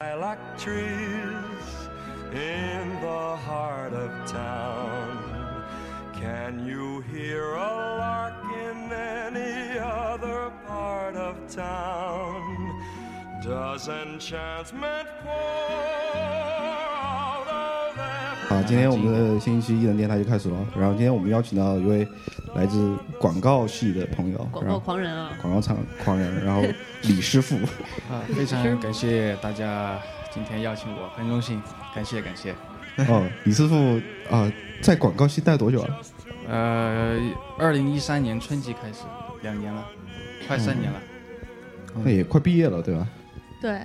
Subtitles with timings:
[0.00, 1.88] Lilac trees
[2.30, 5.64] in the heart of town.
[6.14, 12.80] Can you hear a lark in any other part of town?
[13.42, 16.77] Does enchantment pour
[18.68, 20.56] 今天我们的新一期艺人电台就开始了。
[20.76, 22.06] 然后今天我们邀请到一位
[22.54, 25.30] 来自广告系的朋友，广告狂人啊！
[25.40, 26.62] 广告厂 狂人，然后
[27.04, 27.56] 李师傅。
[28.10, 29.98] 啊，非常感谢大家
[30.30, 31.62] 今天邀请我，很荣幸，
[31.94, 32.52] 感谢感谢。
[33.08, 33.98] 哦，李师傅
[34.30, 36.00] 啊、在广告系待多久了？
[36.46, 37.18] 呃，
[37.58, 39.04] 二零一三年春季开始，
[39.40, 39.82] 两年了，
[40.46, 41.00] 快三年了。
[42.04, 43.08] 那也快毕业了，对吧？
[43.62, 43.80] 对，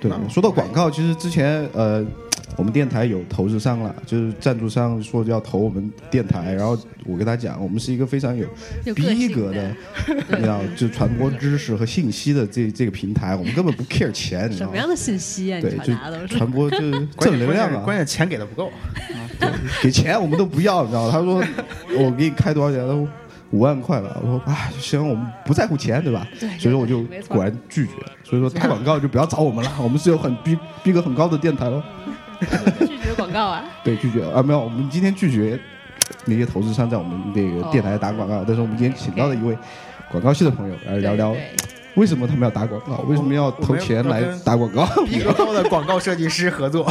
[0.00, 2.04] 对，说到广告，其实之前呃，
[2.56, 8.46] 我们电台有投资商了，就是赞助商说要投我们电台，然后我跟他讲，我们是一个非常有
[8.94, 9.70] 逼格的，
[10.30, 14.76] 你知道，就传播知识和信息的这这个平台，我们根本不 care 钱，你知道什么？
[14.76, 15.58] 样的信息啊？
[15.58, 18.72] 你对，就传播就是正能量啊，关键钱给的不够，
[19.80, 21.12] 给钱我们都不要，你知道吗？
[21.12, 21.42] 他说
[21.96, 22.80] 我给你开多少钱？
[22.80, 23.08] 他说
[23.50, 24.16] 五万块吧。
[24.20, 26.26] 我说啊，行，我们不在乎钱，对吧？
[26.40, 27.92] 对所以说我就果然拒绝。
[28.24, 31.82] 所以说打广告就不要找我们了，我们是有很逼逼格很高的电台喽。
[32.86, 33.64] 拒绝广告啊！
[33.84, 35.58] 对，拒绝啊，没有，我们今天拒绝
[36.24, 39.56] 那些投资商在我们这个电台打广告，但是我们今天请到了一位
[40.10, 41.34] 广告系的朋友来聊聊
[41.94, 44.86] 为什么他们要打广告，为什么要投钱来打广告。
[45.04, 46.88] 逼格高的广告设计师合作。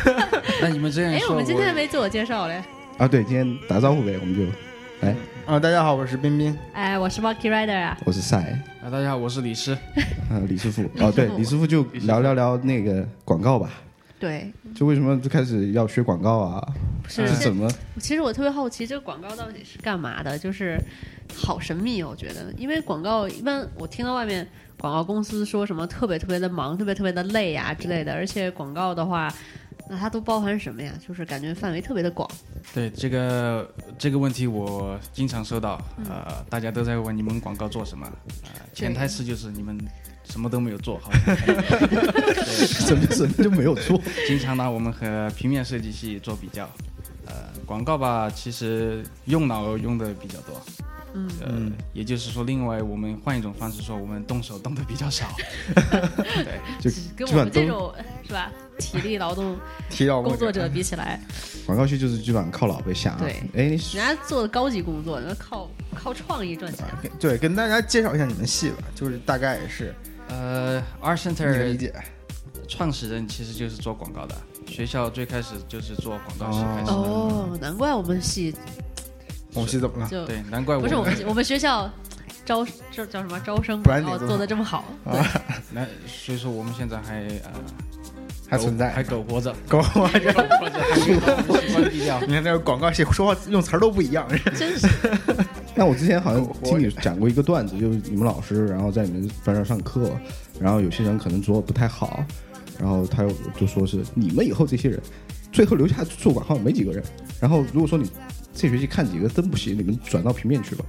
[0.62, 2.62] 那你们这样哎，我们今天没自我介绍嘞。
[2.96, 4.42] 啊，对，今天打招呼呗，我们就
[5.06, 5.14] 来，
[5.44, 6.56] 啊，大家好，我是彬彬。
[6.72, 7.96] 哎，我是 Walkie Rider 啊。
[8.04, 8.58] 我是赛。
[8.82, 9.72] 啊，大家好，我是李师。
[10.30, 13.70] 啊，李师傅哦，对，李师傅就聊聊聊那个广告吧，
[14.18, 16.74] 对，就为什么就开始要学广告啊？
[17.08, 17.70] 是是怎么？
[18.00, 20.38] 其实我特别好奇，这个广告到底是干嘛的？
[20.38, 20.78] 就是
[21.36, 24.46] 好神秘哦，我觉得，因为广告一般我听到外面
[24.78, 29.32] 广告公司说什么特别特别的忙，特别特别的累呀、之类的，而且广告的话，
[29.88, 30.92] 那它都包含什么呀？
[31.06, 32.28] 就是感觉范围特别的广。
[32.74, 38.04] 对这个这个问题，我经常收到，嗯呃，大家都在问你们广告做什么，
[38.42, 39.78] 呃，潜台词就是你们
[40.30, 44.00] 什么都没有做，好像对，什么什么就没有做？
[44.26, 46.68] 经常拿我们和平面设计系做比较。
[47.26, 47.34] 呃，
[47.66, 50.62] 广告吧，其实用脑用的比较多。
[51.14, 55.26] 嗯呃，也就是说，另外我们换一种方式说，我们动手动的比较少。
[55.74, 57.94] 对，就跟我基本都们这种
[58.26, 59.56] 是吧，体力劳动
[59.90, 61.20] 体力工作者比起来，
[61.66, 63.20] 广告系就是基本上靠脑袋想啊。
[63.20, 66.86] 对哎，人家做的高级工作，那靠靠创意赚钱。
[67.18, 69.94] 对，跟大家介绍一下你们系吧，就是大概是
[70.28, 71.94] 呃，Art 你的理 Center 解。
[72.68, 74.34] 创始人其实就是做广告的，
[74.66, 76.92] 学校最开始就是做广告系开始的。
[76.92, 78.54] 哦，难怪我们系
[79.54, 80.06] 我们系怎么了？
[80.08, 81.90] 就对，难怪我不是我们系我们学校
[82.44, 85.18] 招这叫什么招生然广告做做的这么好，对，
[85.72, 87.52] 那所以说我们现在还呃
[88.50, 91.88] 还存在还苟活着，苟活着苟活着。
[92.26, 94.28] 你看那个广告系说话用词儿都不一样。
[94.54, 94.86] 真是
[95.78, 100.10] 那我之前好像听你讲过一个段子，就是你们老师然后在你们班上上课，
[100.58, 102.24] 然后有些人可能做的不太好，
[102.80, 105.00] 然后他又就说是你们以后这些人，
[105.52, 107.00] 最后留下做广告没几个人。
[107.38, 108.10] 然后如果说你
[108.52, 110.84] 这学期看几个真不行，你们转到平面去吧。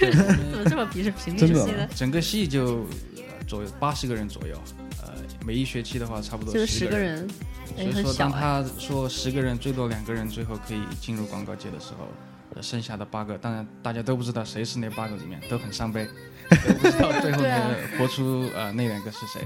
[0.00, 1.86] 怎么这么鄙视平面系的？
[1.94, 2.86] 整个系就
[3.16, 4.58] 呃左右八十个人左右，
[5.02, 5.12] 呃，
[5.44, 7.28] 每一学期的话差不多就是十个人，
[7.76, 8.16] 哎，所以说，很小哎。
[8.16, 12.29] 当他说十个人最多两个人最后可以进入广告界的时候，呃
[12.60, 16.06] 剩下的八个，当然大家都不知道谁是那八个里面，都很伤悲，
[16.50, 19.40] 都不知道最后对啊活出呃那两个是谁，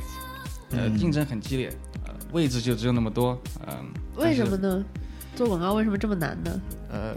[0.71, 1.73] 呃，竞争很激烈，
[2.07, 4.85] 呃，位置就只有那么多，嗯、为什么呢？
[5.37, 6.61] 做广告为什么这么难呢？
[6.91, 7.15] 呃，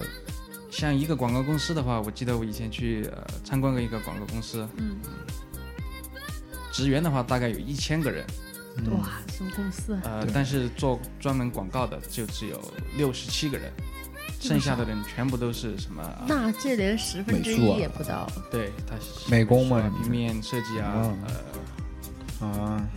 [0.72, 4.98] 像一个广告公司的话，我记得我以前去呃参观过一个广告公司，嗯，
[6.72, 8.26] 职员的话大概有一千个人，
[8.92, 10.02] 哇，什么公司啊？
[10.04, 12.60] 呃，但是做专门广告的就只有
[12.98, 13.72] 六十七个人，
[14.40, 16.04] 剩下的人全部都是什么？
[16.28, 18.28] 那这连十分之一也不到。
[18.52, 18.96] 对，他
[19.30, 21.18] 美工嘛啊平面设计啊，哦
[22.40, 22.88] 呃，啊，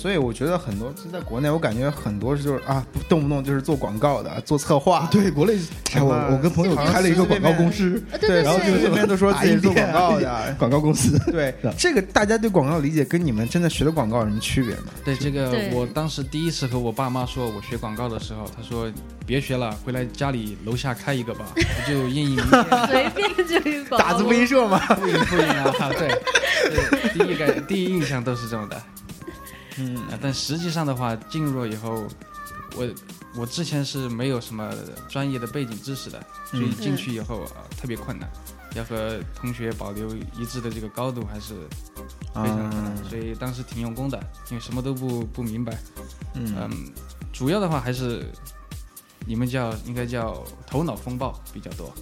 [0.00, 5.06] 所以我觉得很多就在国内，我感觉很多就是啊，不动不动就是做广告的，做策划。
[5.10, 5.58] 对，国内
[5.92, 10.56] 哎，我我跟朋友开了一个广告公司，啊，对对然后就对，这边都说自己是做广告的。
[10.58, 11.18] 广告公司。
[11.30, 14.84] 对，这个大家对广告理解跟你们真的学的广告有什么区别吗？
[15.04, 18.90] 对这个，我当时第一次和我爸妈说我学广告的时候，他说
[19.26, 24.78] 别学了，回来家里楼下开一个吧，我就印印名片，随便就一个广告打字不印社吗？
[24.94, 26.08] 不印不印啊，对，
[26.70, 28.82] 对，第一个第一印象都是这种的。
[29.80, 32.06] 嗯，呃但实际上的话，进入了以后，
[32.76, 32.88] 我
[33.34, 34.72] 我之前是没有什么
[35.08, 38.28] 专业的背景知识的，所以进去以后啊、呃特别困难。
[38.76, 41.54] 要和同学保留一致的这个高度，还是
[42.32, 42.94] 非常困难。
[42.96, 44.16] 嗯所以当时挺用功的，
[44.50, 45.76] 因为什么都不不明白。
[46.34, 46.70] 嗯嗯，
[47.32, 48.24] 主要的话还是
[49.26, 51.92] 你们叫应该叫头脑风暴比较多。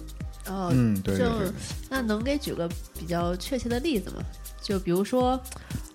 [0.45, 1.51] 哦，嗯，对对就对，
[1.89, 4.21] 那能给举个比较确切的例子吗？
[4.61, 5.41] 就比如说，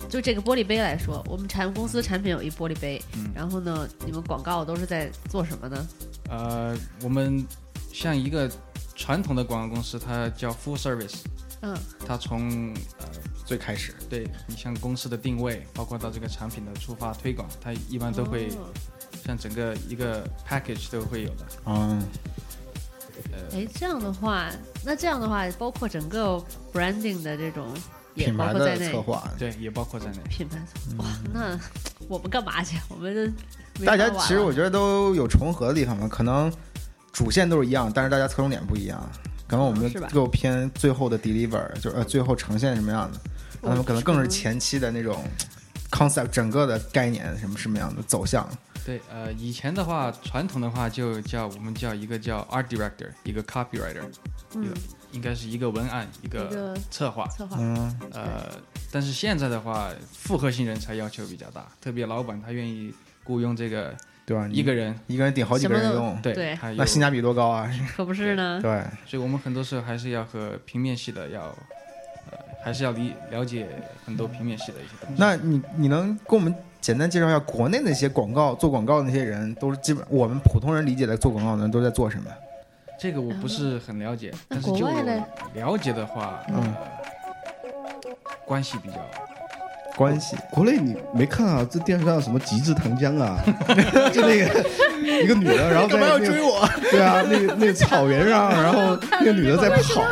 [0.09, 5.87] 就这个玻璃杯来说，我们产公司产品有一玻璃杯，嗯然后呢，你们广告都是在做什么呢？
[6.31, 7.45] 呃，我们
[7.93, 8.51] 像一个
[8.95, 11.17] 传统的广告公司，它叫 full service，
[11.63, 13.09] 嗯，它从呃
[13.45, 18.71] 最开始对你像公司的定位，包括到这个产品的出发推广，它一般都会哦
[19.25, 21.47] 像整个一个 package 都会有的。
[21.67, 22.03] 嗯，
[23.33, 24.49] 呃，哎，这样的话，
[24.85, 26.41] 那这样的话，包括整个
[26.73, 27.81] branding 的这种也
[28.15, 29.03] 品牌的策。
[29.03, 30.19] 划，对，也包括在内。
[30.29, 31.59] 品牌策哇，那
[32.09, 32.77] 我们干嘛去？
[32.89, 33.35] 我们
[33.85, 36.53] 大家其实我觉得都有重合的地方嘛，可能
[37.13, 39.01] 主线都是一样，但是大家侧重点不一样。
[39.47, 43.19] 可能我们是吧更偏最后的 deliver，就是呃最后呈现什么样的，
[43.61, 45.23] 哦他们可能更是嗯前期的那种
[45.91, 48.49] concept 整个的概念什么什么样的走向。
[48.87, 54.03] 对，呃，以前的话，传统的话就叫我们叫一个叫 art director，一个 copywriter，
[54.57, 54.73] 嗯，
[55.13, 57.27] 应该是一个文案，一一个个策划。
[57.29, 58.47] 策划，嗯，呃，
[58.93, 62.93] 但是现在的话，复合型人才要求比较大，特别老板他愿意
[63.25, 63.95] 雇佣这个
[64.27, 64.49] 对吧？
[64.51, 67.71] 一个人，一个人顶好几个人用，对，那性价比多高啊？
[67.97, 68.61] 可不是呢。
[68.63, 71.43] 对，所以我们很多时候还是要和平面系的要，
[72.31, 73.69] 呃，还是要理了解
[74.07, 75.15] 很多平面系的一些东西。
[75.19, 82.31] 那你你能给我们简单介绍一下国内那些广告做广告的那些人，都是基本我们普通人理解的做广告的人都在做什么？
[83.01, 84.87] 这个我不是很了解，但是就
[85.55, 86.75] 了解的话，嗯呃，
[88.47, 88.97] 关系比较
[89.97, 91.67] 关系国内你没看啊？
[91.71, 93.39] 这电视上什么极致糖浆啊？
[94.13, 94.65] 就那个
[95.23, 96.69] 一个女的，然后在那个我？
[96.91, 100.03] 对啊，那个那个草原上，然后 那个女的在跑，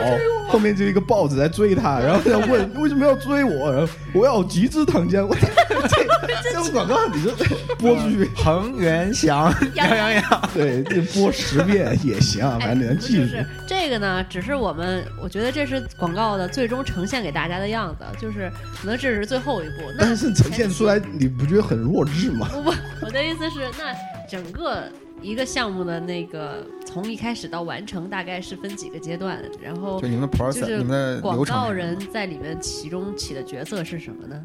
[0.48, 5.26] 后面就一个豹子在追她，然后在问为什么要追我，然后我要极致糖浆。
[5.26, 5.46] 我这
[6.42, 7.30] 这种广告你就
[7.78, 13.22] 播出去，恒源祥， 杨洋洋洋，对，这播十遍也行，反正你能记住。
[13.22, 19.82] 不是是这个呢，只是我们我觉得这是广告的最终呈现给大家的样子，就是可能这只是最后一步。
[19.98, 22.48] 但是呈现出来，你不觉得很弱智吗？
[22.52, 22.72] 不不，
[23.02, 23.94] 我的意思是，那
[24.28, 24.84] 整个
[25.20, 34.40] 一个项目的那个从一开始到完成，大概是分几个阶段，然后就你们的 process，就是你们的广告人在里面其中起的角色是什么呢？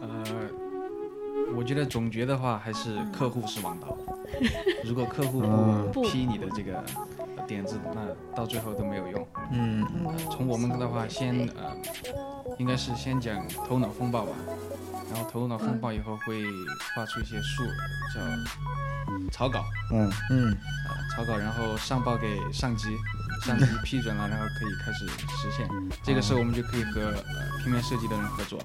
[0.00, 0.24] 呃，
[1.56, 3.96] 我觉得总结的话还是客户是王道。
[4.84, 6.84] 如果客户嗯不批你的这个
[7.46, 8.06] 点子，那
[8.36, 9.26] 到最后都没有用。
[9.52, 11.74] 嗯呃从我们的话，先呃，
[12.58, 14.32] 应该是先讲头脑风暴吧，
[15.10, 16.44] 然后投入到风暴以后会
[16.94, 17.64] 画出一些树，
[18.14, 18.20] 叫
[19.30, 20.56] 草稿，嗯，嗯
[20.88, 22.96] 呃，草稿，然后上报给上级，
[23.44, 25.68] 上级批准了，然后可以开始实现。
[26.02, 28.58] 这个时候我们就可以和呃平面设计的人合作。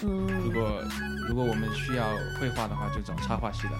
[0.00, 0.82] 如嗯，果
[1.28, 2.06] 如果我们需要
[2.40, 3.74] 绘画的话，就找插画系的。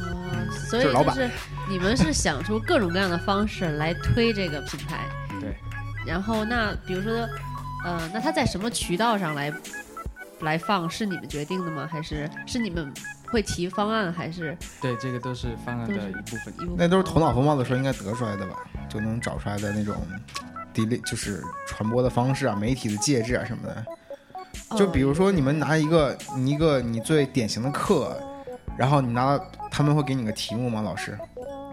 [0.00, 1.30] 哦，所以就是
[1.68, 5.06] 你们是想出各种各样的方式来推这个品牌，
[5.40, 5.56] 对，
[6.06, 7.12] 然后那比如说，
[7.84, 9.52] 呃，那他在什么渠道上来
[10.42, 11.88] 来放是你们决定的吗？
[11.90, 12.92] 还是是你们
[13.30, 16.54] 会提方案，还是对，这个都是方案的一部分。
[16.60, 18.56] 一部分那都是头脑风暴的时候应该得出来的吧？
[18.88, 19.96] 就能找出来的那种。
[20.74, 23.84] 地利就是传播的方式啊，媒体的介质啊什么的。
[24.74, 28.18] 就比如说你们拿一个你一个你最典型的课，
[28.74, 29.38] 然后你拿
[29.70, 30.80] 他们会给你个题目吗？
[30.80, 31.18] 老师，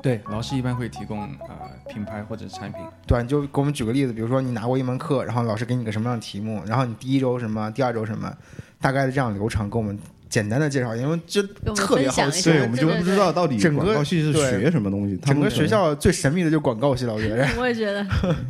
[0.01, 2.81] 对，老师一般会提供呃品牌或者产品。
[3.05, 3.21] 对？
[3.21, 8.33] 你就给我们举个例子，比如说你拿过一门课，然后老师给你个什么样的题目，然后你第一周什么，第二周什么，
[8.79, 9.97] 大概的这样流程，给我们
[10.29, 15.17] 简单的介绍，因为就跟我们特别好奇对，我们就不知道到底整个广告系是学什么东西。
[15.17, 17.47] 整个学校最神秘的就是广告系了，我觉得。
[17.57, 18.05] 我也觉得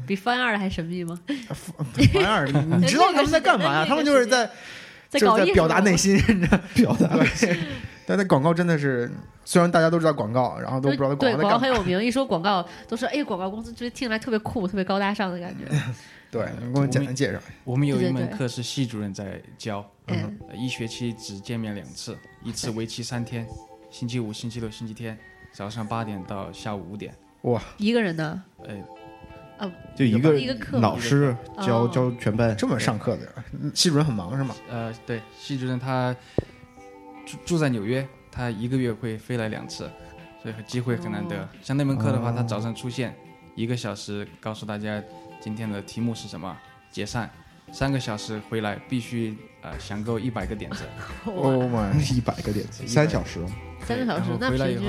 [0.05, 1.19] 比翻二的还神秘吗？
[2.13, 3.85] 翻二，你你知道他们在干嘛 呀？
[3.87, 4.49] 他们就是在
[5.09, 5.19] 在
[5.53, 6.59] 表达内心，你知道？
[6.75, 7.17] 表达
[8.09, 9.07] 但那广告真的是，
[9.45, 11.59] 虽然大家都知道广告，然后都不知道广告广告。
[11.59, 15.65] 很有名，一说广告都说哎，广告公司就是听起来特别酷、特别高大上的感觉。
[16.31, 17.37] 对，你给我简单介绍。
[17.63, 23.47] 我们有一对对对门课是系主任在教，嗯，呃一学期只见面两次，一次为期三天，
[23.91, 25.15] 星期五、星期六、星期天，
[25.53, 27.13] 早上八点到下午五点。
[27.43, 28.43] 哇一个人呢？
[28.67, 28.83] 哎。
[29.59, 34.55] 哦，就一个一个课老师教哦教全班，这么上课的，嗯系主任很忙是吗？
[34.67, 36.15] 呃，对，系主任他
[37.29, 39.89] 住住在纽约，他一个月会飞来两次，
[40.41, 41.37] 所以机会很难得。
[41.37, 41.47] 哦。
[41.61, 43.15] 像那门课的话，哦他早上出现
[43.55, 45.01] 一个小时，告诉大家
[45.39, 46.57] 今天的题目是什么，
[46.91, 47.29] 解散。
[47.71, 50.85] 三个小时回来必须呃想够一百个点子，
[51.25, 53.39] 哇， Oh my，一百个点子，三小时。
[53.85, 54.85] 三个小时，那回来以后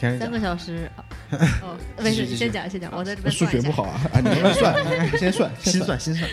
[0.00, 0.90] 平均三个小时。
[1.62, 3.62] 哦，没事，你先讲，先讲，我在这边数算一下。
[3.62, 4.74] 学不好啊，啊，你慢慢算，
[5.16, 6.28] 先算，先心算心算，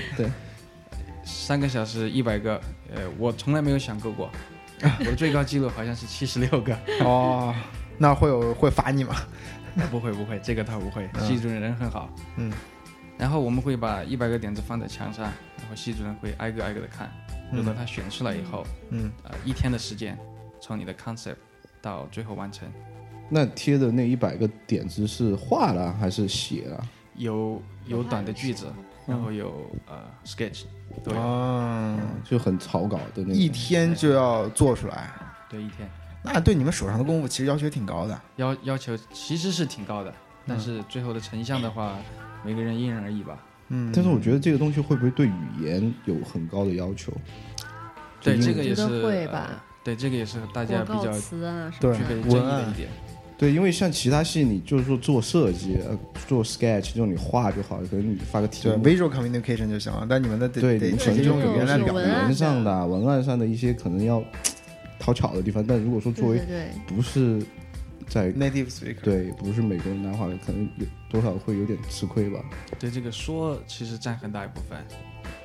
[1.28, 2.60] 三个小时一百个，
[2.96, 4.32] 呃，我从来没有想过过，
[5.00, 6.76] 我的最高记录好像是七十六个。
[7.02, 7.54] 哦，
[8.00, 9.14] 那会有会罚你吗？
[9.78, 12.10] 啊不会不会，这个他不会，嗯系主任人很好。
[12.38, 12.52] 嗯，
[13.18, 17.12] 然后我们会把一百个点子放在墙上，然后系主任会挨个挨个的看。
[17.52, 20.18] 如果他选出来以后，嗯，呃，一天的时间，
[20.62, 21.36] 从你的 concept
[21.82, 22.68] 到最后完成，
[23.30, 26.88] 那贴的那一百个点子是画了还是写了？
[27.16, 28.66] 有有短的句子，
[29.06, 30.64] 然后有呃 sketch
[31.04, 31.18] 都有。
[31.20, 33.34] 哦，就很草稿的那种。
[33.34, 35.12] 一天就要做出来，
[35.50, 35.90] 对，一天
[36.24, 38.22] 那对你们手上的功夫其实要求挺高的。
[38.36, 40.14] 要要求其实是挺高的，
[40.46, 41.96] 但是最后的成像的话，
[42.44, 43.38] 每个人因人而异吧。
[43.70, 47.12] 嗯，但是我觉得这个东西会不会对语言有很高的要求？
[48.22, 52.90] 对，这个也是觉得会呃吧对，这个也是大家比较词啊对具备争议的一点。
[53.38, 64.22] 对，因为像其他戏，你就是说做设计、呃做 sketch 这种，你画就好，可能你发个题 visual communication 就行了，但你们的得对，得你可直接用能就有语言上的、文案上的一些可能要
[65.00, 66.42] 讨巧的地方，但如果说作为
[66.88, 67.42] 不是
[68.10, 72.44] 在 native speaker，对不是美国人的话，可能有多少会有点吃亏吧。
[72.80, 74.78] 对这个说其实占很大一部分，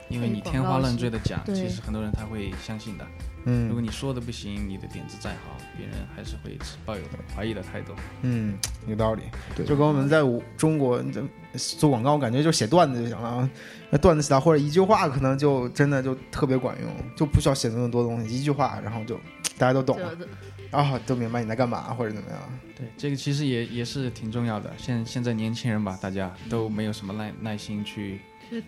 [0.08, 3.06] 因为你天花乱坠的讲，其实很多人他会相信的。
[3.44, 7.02] 如果嗯你说的不行，你的点子再好，别人还是会持抱有
[7.34, 7.92] 怀疑的态度。
[8.22, 8.56] 嗯，
[8.86, 9.22] 有道理。
[9.56, 10.20] 对就跟我们在
[10.56, 11.22] 中国这
[11.56, 13.50] 做广告，感觉就写段子就行了啊。
[13.90, 19.16] 那段子写到或者一句话，可能就真的就特别管用，就不需要写那么多东西，一句话，然后就
[19.58, 20.24] 大家都懂了就
[20.70, 22.38] 啊，都明白你在干嘛或者怎么样。
[22.76, 24.72] 对，这个其实也也是挺重要的。
[24.78, 28.20] 现现在年轻人吧，大家都没有什么耐耐心去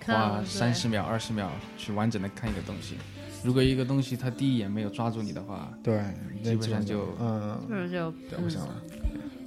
[0.04, 2.96] 花对三十秒、二十秒去完整的看一个东西。
[3.44, 6.00] 如果一个东西它第一眼没有抓住你的话，对，
[6.42, 8.68] 基本上就嗯，就是就对，不行了。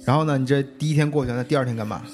[0.04, 2.00] 然后呢，你这第一天过去了，那第二天干嘛？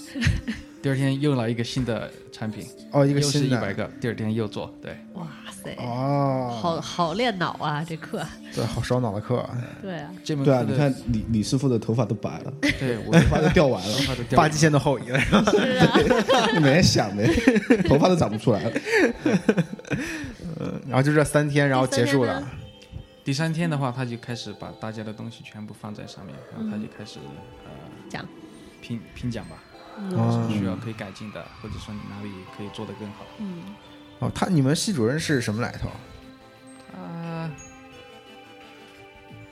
[0.83, 8.23] 第二天又来一个新的产品，哦，一个新的一百个，第二天又做，对，哇塞，哦，好好练脑啊，这课。
[8.55, 9.57] 对，好烧脑的课啊。
[9.81, 13.97] 对啊，对啊，这门对啊你看李李师傅的头发都白了，对我 头发都掉完了，
[14.33, 15.19] 发际线都后移了，
[16.53, 17.26] 是每天想的，
[17.88, 18.73] 头发都长不出来了。
[20.95, 22.41] 然后就这三天，然后结束了。
[23.25, 27.19] 第三天的话，他就开始把大家的东西全部放在上面，然后他就开始、
[27.65, 27.71] 呃
[28.09, 28.25] 讲。
[28.81, 29.61] 评评奖吧，
[29.99, 30.13] 嗯。
[30.13, 33.25] 有什么哦需要可以改进的，或者说你哪里可以做得更好。
[33.39, 33.75] 嗯，
[34.21, 35.89] 哦，他你们系主任是什么来头？
[36.97, 37.51] 啊，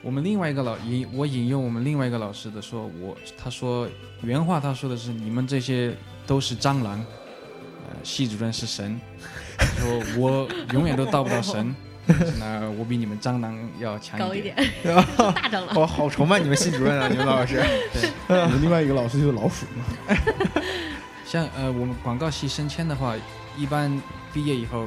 [0.00, 3.88] 我们另外一个老引我引用我们另外一个老师的说，我他说
[4.22, 5.92] 原话他说的是你们这些
[6.24, 7.04] 都是蟑螂，
[7.88, 9.00] 呃，系主任是神，
[9.78, 11.74] 说我永远都到不到神，
[12.38, 14.54] 那我比你们蟑螂要强高一点。
[14.82, 15.68] 点，大蟑螂。
[15.74, 17.62] 我好崇拜你们系主任啊，你们老师。
[18.28, 20.16] 对我们另外一个老师就是老鼠嘛，
[21.24, 23.14] 像呃，我们广告系升迁的话，
[23.56, 24.00] 一般
[24.32, 24.86] 毕业以后，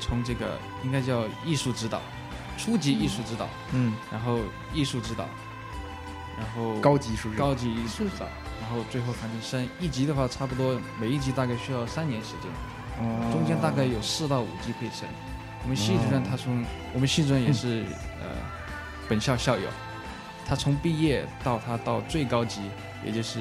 [0.00, 2.00] 从这个应该叫艺术指导，
[2.58, 4.38] 初级艺术指导，嗯，然后
[4.72, 5.28] 艺术指导，
[6.38, 8.26] 然后高级艺术高级艺术指导，
[8.60, 12.54] 然后最后反正升一级的话，差不多每一级大概需要三年时间，哦
[13.32, 15.08] 中间大概有四到五级可以升。
[15.62, 17.84] 我们系主任他从我们系主任也是
[18.20, 18.28] 呃
[19.08, 19.68] 本校校友，
[20.46, 22.62] 他从毕业到他到最高级，
[23.04, 23.40] 也就是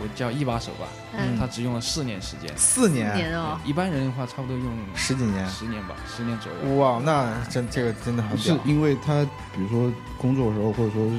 [0.00, 2.50] 我叫一把手吧，嗯，他只用了四年时间。
[2.56, 5.48] 四年，年哦，一般人的话，差不多用十几年。
[5.48, 6.76] 十年吧，十年左右。
[6.76, 8.58] 哇，那真这个真的很是屌。
[8.64, 11.10] 因为他比如说工作的时候，或者说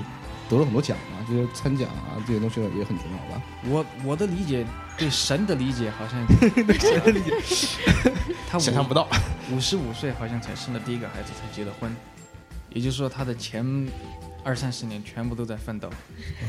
[0.49, 3.41] 得了很多奖嘛，就是参奖啊这些东西也很重要吧。
[3.69, 4.65] 我我的理解，
[4.97, 6.25] 对神的理解好像
[6.65, 7.71] 对神的理解，
[8.49, 9.07] 他想象不到，
[9.51, 11.95] 五十五岁好像才生了第一个孩子，才结了婚，
[12.69, 13.65] 也就是说他的前
[14.43, 15.89] 二三十年全部都在奋斗。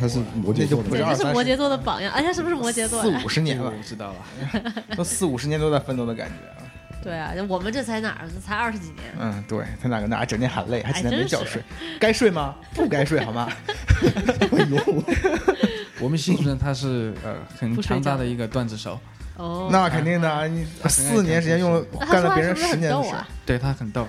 [0.00, 2.12] 他是摩羯座的简那就不是二三十直是摩羯座的榜样。
[2.12, 4.74] 哎，他是不是摩羯座四五十年了个我，不知道了。
[4.96, 6.66] 都四五十年都在奋斗的感觉啊。
[7.04, 8.28] 对啊，我们这才哪儿？
[8.44, 9.02] 才二十几年。
[9.20, 11.62] 嗯，对他哪个哪儿整天喊累，还哎今天没觉睡，
[12.00, 12.54] 该睡吗？
[12.74, 13.46] 不该睡好吗？
[16.00, 18.98] 我们系主任他是呃很强大的一个段子手，
[19.36, 23.10] 哦，那肯定的啊，你四年时间用了干了别人十年的事。
[23.10, 23.28] 逗啊？
[23.46, 24.06] 对他很逗。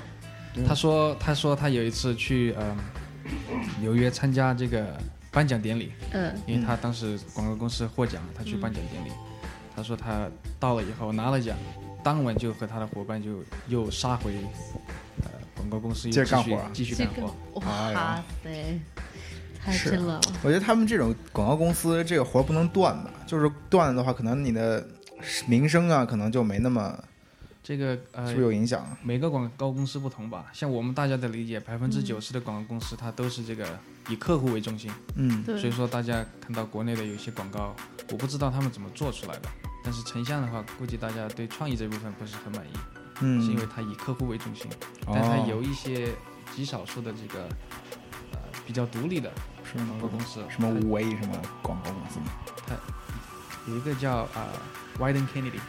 [0.67, 2.75] 他说他说他有一次去呃
[3.81, 4.97] 纽约参加这个
[5.29, 9.09] 颁奖典礼，嗯，因为他当时广告公司获奖，他去颁奖典礼。
[9.75, 11.57] 他说他到了以后拿了奖，
[12.05, 14.31] 当晚就和他的伙伴就又杀回
[15.23, 17.35] 呃广告公司，又继续接着干活啊继续干活。
[17.55, 18.79] 哇塞，
[19.59, 20.21] 太拼了。
[20.43, 24.87] 我觉得他们这种广告公司这个活不能断吧，就是断了的话，可能你的
[25.47, 27.03] 名声啊，可能就没那么
[27.63, 28.85] 这个呃是不是有影响？
[29.01, 33.65] 每个广告公司不同吧，像我们大家的理解，百分之九十的广告公司它都是这个
[34.09, 37.75] 以客户为中心，嗯对所以说大家看到国内的有一些广告，
[38.11, 39.49] 我不知道他们怎么做出来的。
[39.85, 42.69] 但是成像的话，估计大家对创意这部分不是很满意，
[43.21, 44.69] 嗯，是因为它以客户为中心，
[45.05, 46.11] 哦但它有一些
[46.55, 47.43] 极少数的这个
[48.31, 49.31] 呃比较独立的
[49.63, 52.25] 是广告公司，什么五 A 什么广告公司吗？
[53.67, 54.49] 有一个叫啊、
[54.99, 55.59] Wyden Kennedy，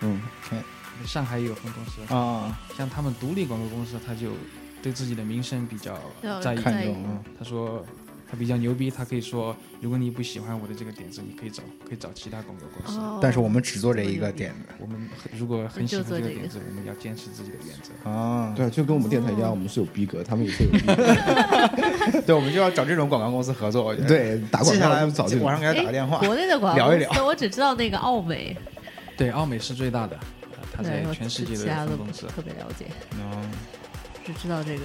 [0.00, 0.20] 嗯，
[1.04, 4.30] 上海也有分公司，啊，像他们独立广告公司，他就
[4.82, 5.98] 对自己的名声比较
[6.40, 6.62] 在意。
[6.62, 7.84] 看在意重啊，他说
[8.28, 12.98] 他比较牛逼，他可以说，如果你不喜欢我的这个点子，你可以找可以找其他广告公司。
[12.98, 18.10] 哦但是我们只做这一个点子我们很如果很喜欢这个这个点子，我们要坚持自己的原则。
[18.10, 20.94] 啊，对啊，就跟我们电台一样，我们是有逼格，他们也是有逼格。
[22.26, 24.08] 对，我们就要找这种广告公司合作，我觉得。
[24.08, 28.56] 对，打广接下来告就上给他打个电话哎，国内的广告聊一公司我只知道那个奥美，
[29.16, 30.18] 对，奥美是最大的，
[30.52, 32.26] 呃它，在全世界都其他的分公司。
[32.26, 32.86] 特别了解，
[33.20, 33.40] 哦
[34.24, 34.82] 只知道这个。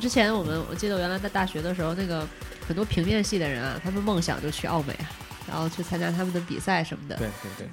[0.00, 2.26] 之前我们我记得我原来在大学的时候，那个
[2.70, 5.10] 很多平面系的人啊，他们梦想就去奥美啊，
[5.48, 7.16] 然后去参加他们的比赛什么的。
[7.16, 7.68] 对对对，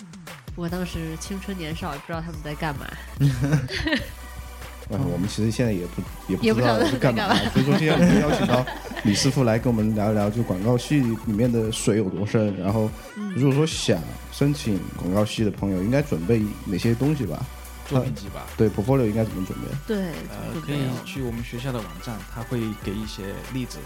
[0.55, 2.87] 我当时青春年少，也不知道他们在干嘛。
[4.89, 6.01] 啊，我们其实现在也不
[6.33, 8.65] 也也不知道在干的，所以说今天我们邀请到
[9.03, 12.57] 李师傅来跟我们聊一聊，就广告系里面的水有多深。
[12.57, 14.01] 然后，嗯如果说想
[14.31, 17.45] 申请广告系的朋友，应该准备哪些东西吧？
[17.87, 18.47] 作品集吧。
[18.57, 19.67] 对，portfolio 应该怎么准备？
[19.85, 23.77] 对，呃，可以去我们学校的网站，他会给一些例子，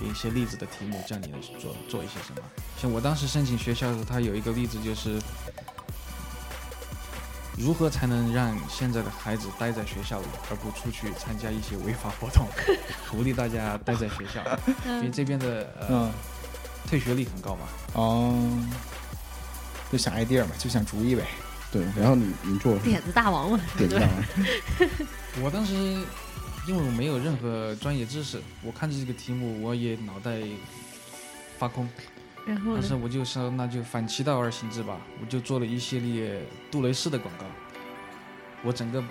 [0.00, 2.42] 给一些例子的题目，叫你来做做一些什么。
[2.80, 5.20] 像我当时申请学校的时候，他有一个例子就是，
[7.56, 12.46] 如何才能让现在的孩子待在学校里，而不出去参加一些违法活动，
[13.10, 14.42] 鼓励大家待在学校，
[14.86, 16.12] 因为这边的呃嗯。
[16.88, 17.66] 退学率很高嘛。
[17.92, 18.34] 哦，
[19.92, 21.22] 就想 idea 嘛，就想主意呗。
[21.70, 24.24] 对，然后你你做点子大王嘛，点子大王，
[25.44, 25.74] 我当时
[26.68, 30.38] 因为我没有任何专业知识，我看着这个题目我也脑袋
[31.58, 31.88] 发空。
[32.46, 33.00] 然后当时呢？
[33.02, 37.46] 我就说，那就反其道而行之吧，我就做了一系列杜蕾斯的广告。
[38.62, 39.02] 我整个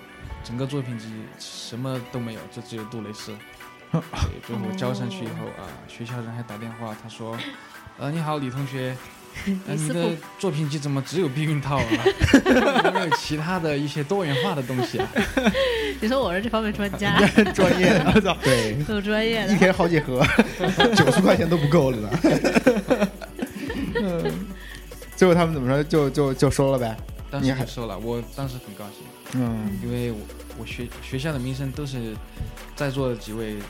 [0.44, 3.36] 整个作品集什么都没有，就只有杜蕾斯。
[3.92, 4.02] 对，
[4.46, 7.36] 最后我交上去以后啊，学校人还打电话，他说
[7.98, 8.98] ：“呃，你好，李同学，呃、
[9.46, 11.83] 你的作品集怎么只有避孕套啊？
[12.85, 15.07] 有没有其他的一些多元化的东西啊？”
[16.01, 17.18] 你说我是这方面专家，
[17.53, 19.53] 专业的，我操，对，有专业的。
[19.53, 20.25] 一天好几盒。
[20.96, 22.09] 九十块钱都不够了呢。
[25.16, 25.83] 最后他们怎么说？
[25.83, 26.96] 就就就收了呗。
[27.31, 30.18] 当时还时收了，我当时很高兴，嗯因为我
[30.59, 32.16] 我学学校的名声都是
[32.75, 33.62] 在座的几位学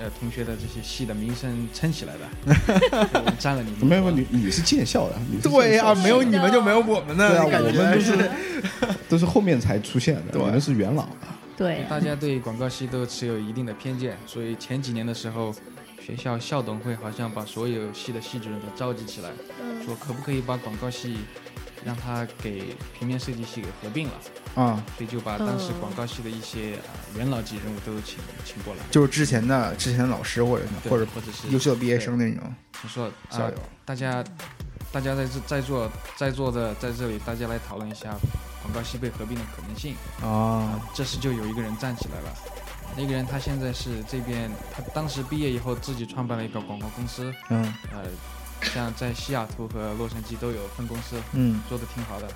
[0.00, 7.28] 呃同学的这些系的名声撑起来的， 占了你们没有，没有你你是建校的，你对呀、建校的没有你们就没有我们呢。
[7.28, 8.30] 对啊，我们都是
[9.10, 11.08] 都是后面才出现的，对你们是元老。
[11.56, 15.52] 对，大家对广告系都持有一定的偏见，所以前几年的时候，
[16.00, 21.16] 学校校董会好像把所有系的系主任都召集起来，嗯说可不可以把广告系
[21.84, 24.14] 让他给平面设计系给合并了，
[24.54, 32.42] 啊、所以就把当时广告系的一些啊、元老级人物都请请过来，就是之前的之前的老师或者对或者或者是优秀的毕业生那种
[32.82, 33.54] 你说啊、校友。
[33.84, 34.24] 大家
[34.90, 38.16] 大家在这在座在座的在这里，大家来讨论一下
[38.62, 39.94] 广告系被合并的可能性。
[40.22, 42.34] 啊这时就有一个人站起来了，
[42.96, 47.62] 那个人他现在是这边，他当时毕业以后自己创办了一个广告公司，嗯。
[47.92, 48.04] 呃，
[48.74, 51.62] 像在西雅图和洛杉矶都有分公司，嗯。
[51.68, 52.28] 做的挺好的。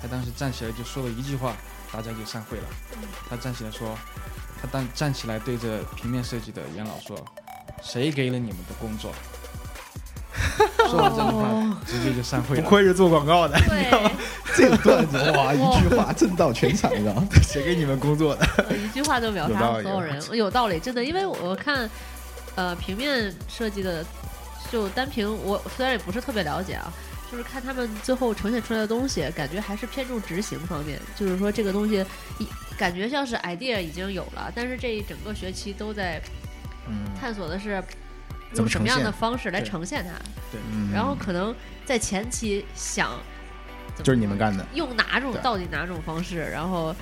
[0.00, 1.54] 他当时站起来就说了一句话，
[1.92, 2.64] 大家就散会了。
[3.28, 3.96] 他站起来说，
[4.60, 7.16] 他当站起来对着平面设计的元老说
[7.82, 9.12] ：“谁给了你们的工作？”
[10.88, 12.62] 说完这句话，哦直接就散会了。
[12.62, 14.10] 不愧是做广告的，你知道吗，
[14.56, 17.26] 这个段子哇，一句话震到全场，你知道吗？
[17.42, 18.46] 谁给你们工作的？
[18.76, 21.04] 一句话就秒杀所有人，有道理，真的。
[21.04, 21.88] 因为我看，
[22.54, 24.04] 呃，平面设计的，
[24.70, 26.92] 就单凭我虽然也不是特别了解啊，
[27.30, 30.98] 就是看他们最后呈现出来的东西，感觉还是偏重执行方面。
[31.14, 32.04] 就是说这个东西，
[32.76, 36.20] 感觉像是 idea 已经有了，但是这一整个学期都在
[36.88, 37.82] 嗯探索的是
[38.56, 40.10] 用什么样的方式来呈现它，
[40.50, 40.60] 对，
[40.92, 43.12] 然后可能在前期想，
[44.02, 44.66] 就是你们干的。
[44.74, 46.92] 用哪种到底哪种方式，然后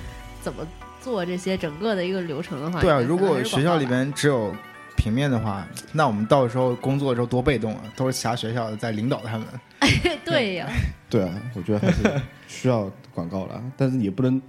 [0.43, 0.67] 怎么
[1.01, 4.55] 做这些整个的一个流程的话，对啊，如果学校里广告吧边只有
[4.99, 9.47] 平面的话，那我们到时候工作的时候多被动啊，都是其他学校的在领导他们。
[10.25, 10.67] 对呀，
[11.09, 14.41] 对啊，我觉得还是需要广告了，但是也不能。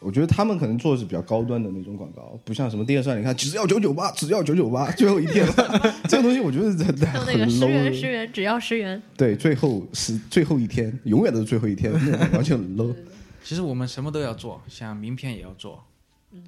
[0.00, 5.54] 我觉得他们可能做的是比较高端的那种广告，不像什么电视上你看只要九九八，只要九九八，最后一天了，
[6.06, 8.10] 这个东西我觉得真的很像那个十元十。
[8.10, 12.94] 元，只要十元，对，最后是最后一天，永远都是最后一天，那种完全很 low。
[13.42, 15.82] 其实我们什么都要做，像名片也要做，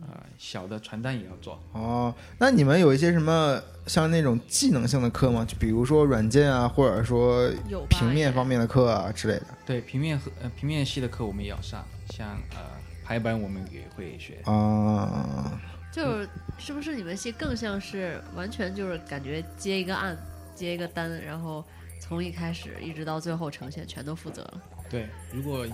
[0.00, 1.58] 啊、小的传单也要做。
[1.72, 5.44] 哦，那你们有一些什么像那种技能性的课吗？
[5.44, 7.48] 就比如说软件啊，或者说
[7.88, 9.46] 平面方面的课啊之类的。
[9.64, 12.58] 对平面和呃平面系的课我们也要上，像呃
[13.04, 14.40] 排版我们也会学。
[14.44, 15.60] 啊，
[15.92, 20.16] 就是是不是你们系更像是完全就是感觉接一个案
[20.54, 21.64] 接一个单，然后
[22.00, 24.62] 从一开始一直到最后呈现全都负责了。
[24.88, 25.66] 对，如果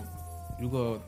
[0.61, 1.01] 如果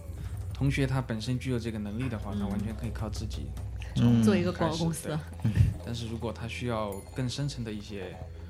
[0.54, 3.48] 同学他本身具有这个能力的话，他完全可以靠自己
[3.96, 4.22] 嗯。
[4.22, 5.08] 做一个广告公司，
[5.42, 5.52] 对。
[5.84, 8.04] 但是如果他需要更深层的一些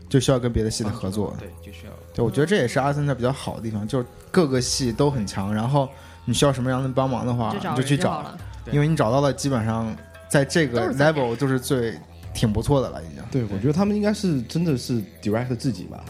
[0.09, 1.35] 就需要跟别的系的合作。
[1.39, 1.93] 对，就需要。
[2.15, 5.89] 对，我觉得这也是阿森纳比较好的地方，就是各个系都很强，然后
[6.27, 8.33] 你需要什么样的帮忙的话，就你就去找，
[8.71, 9.97] 因为你找到了，基本上
[10.29, 11.99] 在这个 level 就是最
[12.35, 13.25] 挺不错的了，已经。
[13.31, 16.05] 对，我觉得他们应该是真的是 direct 自己吧，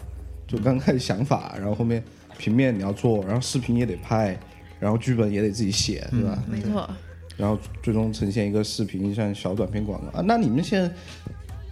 [0.46, 2.02] 就刚开始想法，然后后面
[2.36, 4.38] 平面你要做，然后视频也得拍，
[4.84, 6.38] 然后剧本也得自己写，对吧？
[6.46, 6.86] 没错，
[7.38, 10.22] 然后最终呈现一个视频，像小短片广告啊。
[10.22, 10.94] 那你们现在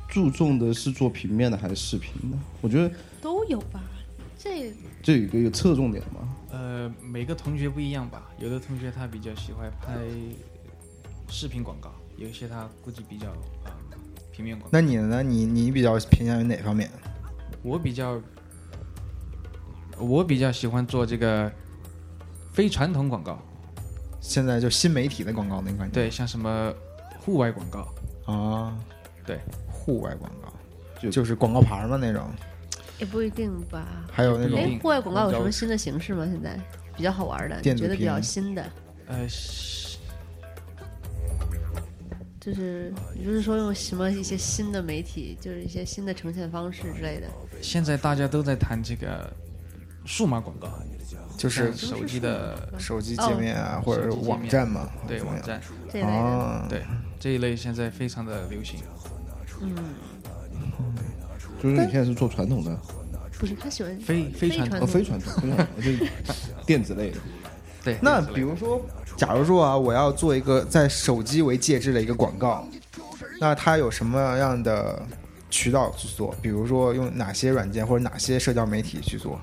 [0.09, 2.39] 注重的是做平面的还是视频的？
[2.63, 3.83] 我觉得都有吧。
[4.39, 4.73] 这
[5.03, 6.27] 这有一个有侧重点吗。
[6.53, 9.93] 呃每个同学不一样吧，有的同学他比较喜欢拍
[11.29, 13.27] 视频广告，有一些他估计比较
[13.65, 13.71] 呃
[14.33, 14.71] 平面广告。
[14.73, 15.23] 那你呢？
[15.23, 16.91] 你你比较偏向于哪方面？
[17.63, 18.19] 我比较
[19.99, 21.53] 我比较喜欢做这个
[22.53, 23.39] 非传统广告，
[24.21, 25.95] 现在就新媒体的广告那个感觉。
[25.95, 26.73] 对，像什么
[27.19, 27.89] 户外广告，
[28.33, 28.77] 啊，
[29.25, 30.53] 对，户外广告
[31.01, 32.29] 就就是广告牌嘛那种，
[32.99, 34.05] 也不一定吧。
[34.13, 36.27] 还有那种哎，户外广告有什么新的形式吗？
[36.27, 36.59] 现在
[36.97, 38.63] 比较好玩的，你觉得比较新的，
[39.07, 39.27] 呃，
[42.39, 47.27] 就是你不是说用什么一些新的媒体，就是一些新的呈现方式之类的？
[47.63, 49.33] 现在大家都在谈这个
[50.05, 50.69] 数码广告，
[51.37, 56.15] 就是手机的手机界面啊，或者是网站嘛，对网站这一类的。
[56.15, 56.83] 啊，对
[57.19, 58.81] 这一类现在非常的流行。
[59.61, 59.75] 嗯，
[61.63, 62.77] 就是你现在是做传统的，
[63.39, 66.07] 不是，他喜欢非非传统非传统，非传统，就是
[66.67, 67.19] 电子类的。
[67.85, 68.81] 对，那比如说，
[69.17, 72.67] 假如说啊，我要做一个在手机为介质的一个广告，
[73.41, 75.01] 那它有什么样的
[75.51, 76.33] 渠道去做？
[76.41, 79.41] 比如说用哪些软件或者哪些社交媒体去做？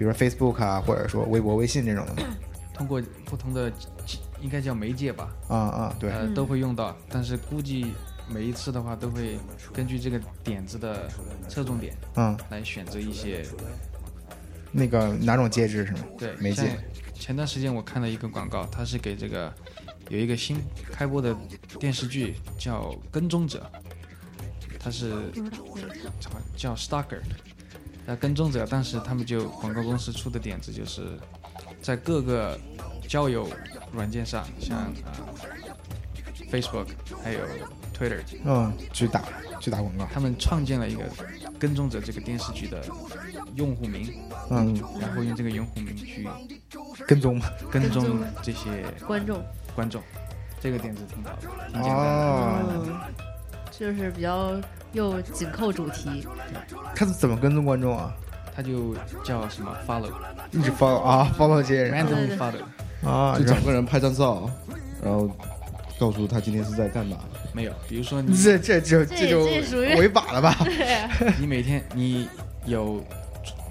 [0.00, 2.22] 比如说 Facebook 啊，或者说微博、微信这种的。
[2.72, 3.70] 通过不同的
[4.40, 7.92] 应该叫媒介吧，啊啊，对，呃，都会用到，但是估计
[8.26, 9.38] 每一次的话都会
[9.74, 11.06] 根据这个点子的
[11.50, 13.44] 侧重点嗯，来选择一些
[14.72, 15.98] 那个哪种介质是吗？
[16.16, 16.78] 对媒介
[17.12, 19.52] 前段时间我看了一个广告，它是给这个
[20.08, 20.56] 有一个新
[20.90, 21.36] 开播的
[21.78, 23.70] 电视剧叫《跟踪者》，
[24.78, 25.12] 它是
[26.56, 27.20] 叫 Stalker，
[28.06, 31.18] 那跟踪者，当时他们就广告公司出的点子就是
[31.80, 32.58] 在各个
[33.08, 33.48] 交友
[33.92, 35.14] 软件上，像啊、
[36.50, 36.86] Facebook
[37.22, 37.40] 还有
[37.96, 39.22] Twitter，嗯，去打
[39.60, 40.06] 去打广告。
[40.12, 41.04] 他们创建了一个
[41.58, 42.84] 跟踪者这个电视剧的
[43.54, 44.12] 用户名，
[44.50, 46.28] 嗯，然后用这个用户名去
[47.06, 47.46] 跟踪嘛。
[47.70, 49.42] 跟踪这些观众，
[49.74, 50.02] 观众，
[50.60, 53.29] 这个点子挺好的，挺简单的。
[53.80, 54.52] 就是比较
[54.92, 56.26] 又紧扣主题，
[56.94, 58.12] 他怎么跟踪观众啊？
[58.54, 60.10] 他就叫什么 follow
[60.50, 64.50] 一直 follow 啊，follow 这些人 randomly follow，啊，就找个人拍张照，
[65.02, 65.30] 然后
[65.98, 67.16] 告诉他今天是在干嘛。
[67.54, 70.54] 没有，比如说你这这就这就属于违法了吧？
[71.40, 72.28] 你每天你
[72.66, 73.02] 有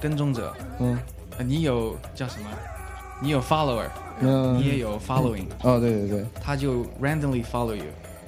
[0.02, 0.98] 跟踪者，嗯，
[1.38, 2.50] 呃你有叫什么？
[3.22, 3.86] 你有 follower，
[4.22, 7.84] 嗯你也有 following，哦，对对对，他就 randomly follow you，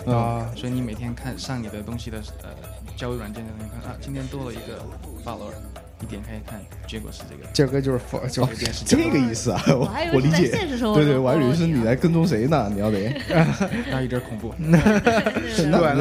[0.07, 2.49] 啊，所以你每天看上你的东西的呃
[2.95, 4.81] 交友软件的时候，你看啊，今天多了一个
[5.23, 5.53] follower，
[5.99, 7.43] 你点开一看，结果是这个。
[7.53, 8.45] 这个就是 follow 就
[8.85, 10.51] 这个意思啊，我我还以为在我理解。
[10.51, 12.69] 现实生活对对，我还以为是你来跟踪谁呢？
[12.73, 13.13] 你要得，
[13.91, 14.53] 那有点恐怖。
[14.57, 14.77] 那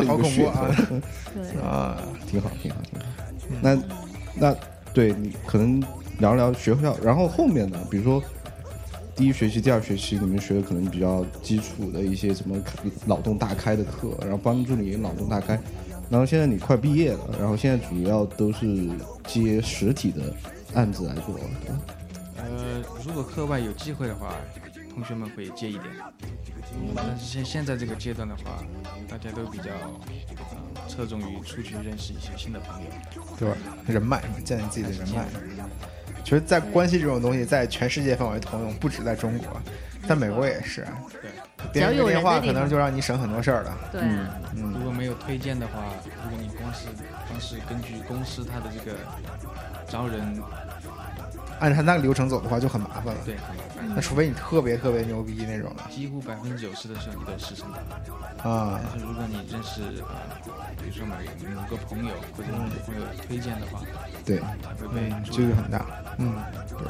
[0.06, 0.76] 好恐怖啊！
[1.34, 3.06] 对， 啊，挺好，挺好，挺好。
[3.60, 3.78] 那
[4.34, 4.56] 那
[4.94, 5.82] 对你可能
[6.18, 8.22] 聊聊学校，然后后面呢，比如说
[9.16, 12.56] 第一学期、第二学期，你们学的可能比较基础的一些什么
[13.04, 15.60] 脑洞大开的课，然后帮助你脑洞大开。
[16.08, 18.88] 然后现在你快毕业了，然后现在主要都是
[19.26, 20.34] 接实体的
[20.74, 21.38] 案子来做，
[22.36, 24.34] 呃，如果课外有机会的话，
[25.00, 25.84] 同学们会接一点。
[26.74, 28.62] 嗯但是现现在这个阶段的话，
[29.08, 29.70] 大家都比较
[30.38, 32.88] 呃侧重于出去认识一些新的朋友。
[33.38, 33.56] 对吧？
[33.86, 35.24] 人脉嘛，建立自己的人脉。
[36.22, 39.58] 其实，在关系这种东西，在全世界范围通用，不止在中国，
[40.06, 40.86] 在美国也是。
[41.22, 41.30] 对，
[41.72, 43.78] 别人电话可能就让你省很多事儿了。
[43.90, 46.88] 对啊，如果没有推荐的话，如果你光是
[47.26, 48.98] 光是根据公司它的这个
[49.88, 50.38] 招人
[51.60, 53.20] 按照他那个流程走的话就很麻烦了。
[53.24, 53.92] 对，很麻烦。
[53.94, 57.66] 那除非你特别特别牛逼那种的几乎百分之九十的时候你都是时辰
[58.42, 58.50] 到。
[58.50, 60.14] 啊但是如果你认识呃，
[60.78, 61.14] 比如说某
[61.54, 63.80] 某个朋友或者某个朋友推荐的话，
[64.24, 65.84] 对，他会几率很大。
[66.18, 66.32] 嗯，
[66.78, 66.88] 对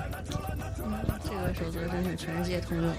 [1.24, 2.96] 这个守则真是全世界通用啊。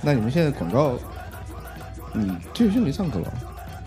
[0.00, 0.98] 那你们现在广告，
[2.12, 3.32] 你这学期没上课了，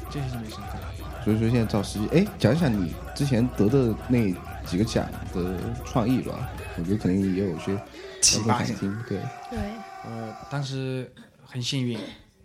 [0.10, 0.78] 这些是没上课。
[1.24, 4.34] 所以说现在找实际，哎，讲一讲你之前得的那
[4.68, 7.80] 几个奖的创意吧，我觉得肯定也有些
[8.22, 8.76] 启发性。
[9.08, 9.58] 对，对，
[10.04, 11.12] 我当时
[11.44, 11.98] 很幸运，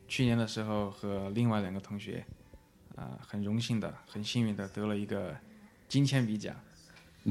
[0.06, 2.24] 去年的时候和另外两个同学，
[2.94, 5.35] 啊、很荣幸的、很幸运的得了一个
[5.88, 6.54] 金铅笔奖。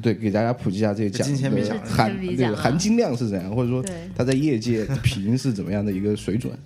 [0.01, 6.57] 对，给大家普及一下这个奖金铅笔的奖含这个含金量是怎样，或者说对它在业界评是怎么样的一个水准？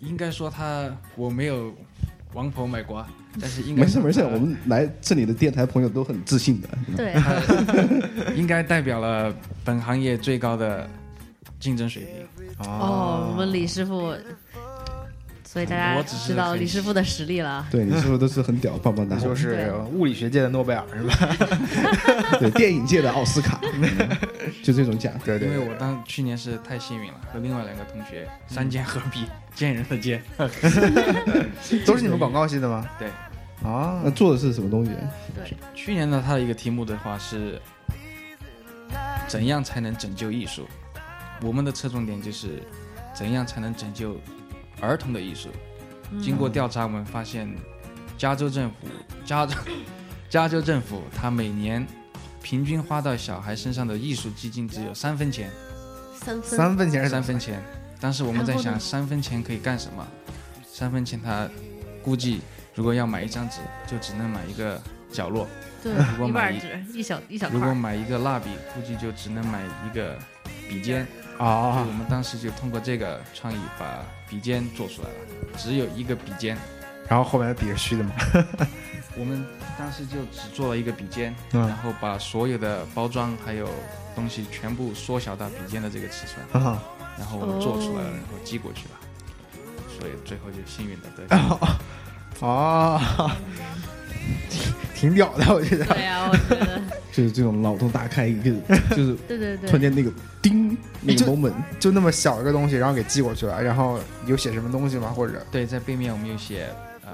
[0.00, 1.74] 应该说他我没有
[2.32, 3.06] 王婆卖瓜，
[3.38, 6.68] 但是应该没事没事，我们来这里的电台朋友都很自信的。
[6.96, 7.14] 对，
[8.34, 10.88] 应该代表了本行业最高的
[11.58, 12.66] 竞争水平。
[12.66, 14.14] 哦，我们李师傅，
[15.52, 17.66] 所以大家知道李师傅的实力了。
[17.72, 19.16] 对，李师傅都是很屌，棒棒哒？
[19.16, 21.36] 那就是物理学界的诺贝尔是吧？
[22.38, 23.82] 对电影界的奥斯卡， 嗯
[24.62, 25.12] 就这种奖。
[25.24, 30.22] 对对对因为我当去年是太幸运了，和另外两个同学三剑合璧，见人的见。
[31.84, 32.88] 都是你们广告系的吗？
[32.96, 33.08] 对，
[33.68, 34.92] 啊那，做的是什么东西？
[35.34, 37.60] 对，去年呢，他的一个题目的话是，
[39.26, 40.64] 怎样才能拯救艺术？
[41.42, 42.62] 我们的侧重点就是，
[43.12, 44.16] 怎样才能拯救
[44.80, 45.48] 儿童的艺术？
[46.20, 47.48] 经过调查，我们发现，
[48.18, 48.76] 加州政府，
[49.24, 49.54] 加州，
[50.28, 51.86] 加州政府，他每年
[52.42, 55.50] 平均花到小孩身上的艺术基金只有三分钱，
[56.14, 57.62] 三分三分钱是三分钱。
[58.00, 60.06] 当时我们在想，三分钱可以干什么？
[60.66, 61.48] 三分钱他
[62.02, 62.40] 估计
[62.74, 64.80] 如果要买一张纸，就只能买一个
[65.12, 65.46] 角落；
[65.82, 67.74] 对如果买一儿纸，一小一小如果。
[67.74, 70.18] 买一个蜡笔，估计就只能买一个
[70.68, 71.06] 笔尖。
[71.38, 75.14] 啊我们当时就通过这个创意把笔尖做出来了，
[75.58, 76.56] 只有一个笔尖。
[77.08, 78.12] 然后后面的笔是虚的嘛？
[79.18, 79.44] 我们
[79.76, 83.68] 当时就只做了一个笔尖，嗯然后把所有的包装还有
[84.14, 86.80] 东西全部缩小到笔尖的这个尺寸，啊，
[87.18, 89.00] 然后我们做出来了，哦然后寄过去了，
[89.98, 91.58] 所以最后就幸运的得 奖。
[92.38, 93.00] 哦，
[94.48, 95.84] 挺 挺屌的，我觉得。
[95.86, 96.80] 对呀、我觉得，
[97.12, 98.50] 就是这种脑洞大开，一个
[98.90, 100.12] 就是对对对，突然间那个
[100.42, 105.08] 叮那个就 moment，就那么小一个东西，然后给寄过去了，然后有写什么东西吗？
[105.08, 106.68] 或者对，在背面我们有写，
[107.04, 107.12] 呃，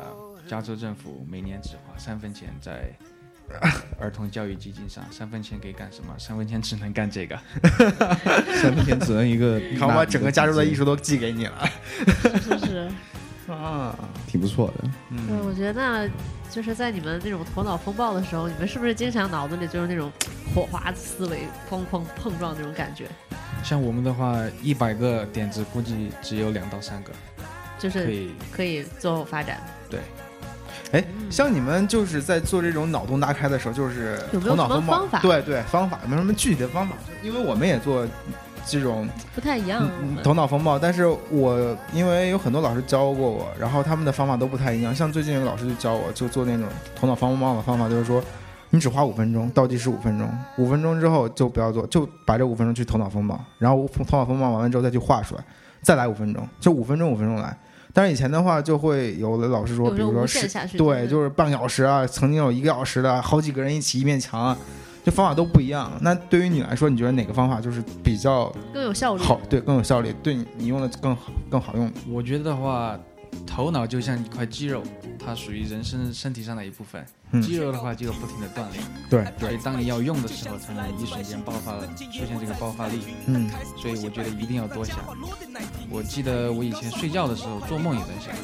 [0.48, 2.90] 加州政府每年只花三分钱在
[4.00, 6.12] 儿童教育基金上，三分钱可以干什么？
[6.18, 7.38] 三分钱只能干这个。
[8.61, 11.68] 三分钱只能一个，你看我把整个加州的艺术都寄给你了
[12.42, 12.88] 是是。
[13.54, 13.94] 啊！
[14.26, 14.88] 挺不错的。
[15.11, 16.09] 对，嗯，我觉得那
[16.50, 20.11] 就是在你们那种头脑风暴的时候，你们是不是经常脑子里就是那种
[20.54, 23.06] 火花思维哐哐碰撞那种感觉？
[23.62, 27.12] 像我们的话，一百个点子估计只有两到三个
[27.78, 28.30] 就是可以。
[28.52, 29.61] 可以最后发展。
[29.90, 30.00] 对，
[30.92, 36.94] 哎，像你们就是在做这种脑洞大开的时候，就是有没有什么方法对对，方法有没有什么具体的方法？
[37.22, 38.06] 因为我们也做
[38.66, 39.88] 这种不太一样。
[40.22, 44.94] 头脑风暴，但是我因为有很多老师教过我，然后他们的方法都不太一样。
[44.94, 48.22] 像最近有个老师就教我，就做那种头脑风暴的方法，就是说
[48.70, 55.44] 你只花五分钟，倒计时五分钟，五分钟之后就不要做，就把这五分钟去头脑风暴，然后头脑风暴完了之后再去画出来，
[55.81, 57.57] 再来五分钟，就五分钟五分钟来。
[57.92, 60.26] 但是以前的话，就会有的老师说，比如说
[60.76, 64.59] 对，就是半个小时啊，曾经有一个小时的，好几个人一起一面墙啊，
[65.07, 65.97] 这方法都不一样。
[66.01, 69.23] 那对于你来说，你觉得哪个方法就是比较更有效率。
[69.23, 71.88] 好，对，更有效率，对你你用的更好更好用。
[72.09, 72.99] 我觉得的话，
[73.47, 74.83] 头脑就像一块肌肉，
[75.25, 77.07] 它属于人身身体上的一部分。
[77.33, 83.01] 嗯肌肉的话就要不停的锻炼，对所以当你要用的时候，才能一瞬间爆发，出现这个爆发力。
[83.27, 84.97] 嗯，所以我觉得一定要多想。
[85.88, 88.35] 我记得我以前睡觉的时候做梦也在想，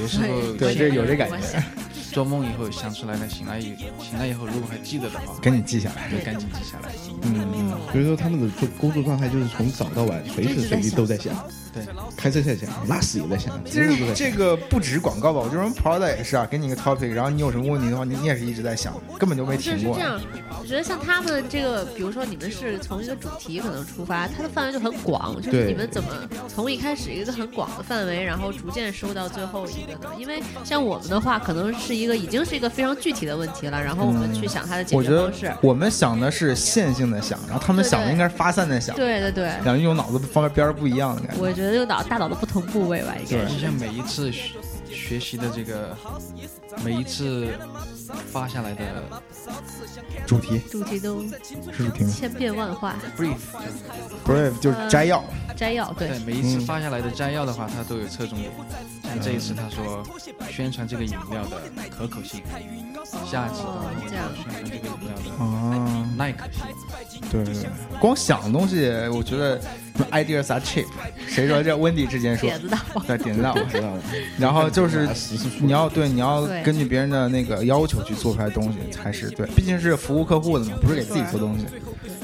[0.00, 1.36] 有时候对这有这感觉
[2.12, 6.10] 做梦以后想出来了，醒来以醒来以后如果还记得的话，赶紧记下来。
[6.10, 6.92] 就赶紧记下来。
[7.22, 11.34] 嗯，所以说他们的工作状态就是从早到晚，随时随地都在想。
[11.84, 20.06] 对，开车在想，拉屎也在想，其实这个不止广告吧，我觉得 Prada 也是啊，给你一个 topic，然后你有什么问题的话，你你也是一直在想，根本就没就停过是这。
[20.06, 20.20] 样，
[20.60, 26.08] 我觉得像他们这个，比如说你们是从一个主题可能出发，它的范围就很广，就是你们怎么
[26.48, 30.10] 从一开始一个很广的范围，然后逐渐收到最后一个呢？
[30.18, 35.58] 因为像我们的话，可能是一个已经是一个非常具体的问题了，然后我们去想它的解我觉得决方式。
[35.62, 41.42] 我们想的是线性的想，然后他们想的应该是发散的想，对对对，两个人用脑子方面边儿不一样的感觉。
[41.42, 43.44] 我觉得这个脑大脑的不同部位吧，应该。
[43.44, 44.54] 就像每一次学
[44.90, 45.96] 学习的这个，
[46.84, 47.48] 每一次
[48.30, 49.04] 发下来的
[50.26, 50.58] 主题。
[50.70, 51.30] 主题都是
[51.72, 52.10] 主题吗？
[52.10, 54.76] 千变万化，brief，brief 就是。
[54.88, 55.22] 摘要，
[55.56, 56.08] 摘要对。
[56.08, 58.50] 对，每一次发下来的摘要的话，它都有侧重点。
[59.02, 60.02] 像这一次他说
[60.50, 62.42] 宣传这个饮料的可口性，
[63.26, 64.28] 下一次的话哦这样。
[64.34, 67.20] 宣传这个饮料的啊，耐渴性。
[67.30, 69.60] 对对对，光想东西，我觉得
[70.10, 70.86] ideas are cheap。
[71.28, 73.06] 谁说这温迪之前说点子大王。
[73.06, 74.02] 对点子大王，知道了。
[74.38, 75.08] 然后就是
[75.60, 81.66] 你要对你要根据别人的那个要求去做出来东西才是对，毕竟是服务客户的嘛，不是给自己做东西。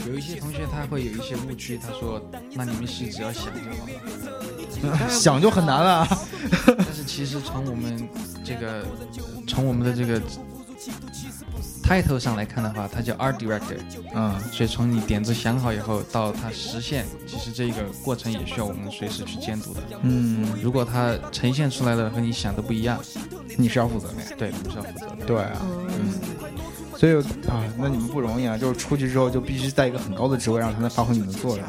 [0.06, 2.20] 有一些同学他会有一些误区，他说
[2.52, 5.08] ：“那你们是只要想就好了。
[5.08, 6.18] 想就很难了啊。
[6.76, 8.06] ”但是其实从我们
[8.44, 8.84] 这个
[9.48, 10.20] 从我们的这个
[11.82, 13.76] title 上来看的话，它叫 art director，
[14.14, 19.80] 嗯，所以从你点子想好以后到它实现，其实这个过程也需要我们随时去监督的。
[20.02, 22.98] 嗯，如果它呈现出来的和你想的不一样，
[23.58, 24.28] 你是要负责的呀。
[24.38, 25.26] 对我们是要负责的。
[25.26, 26.14] 对啊，嗯，
[26.96, 27.14] 所以
[27.48, 31.66] 啊，那你们不容易啊，就是出去之后就必须在一个很高的职位上才能发挥你们的作用，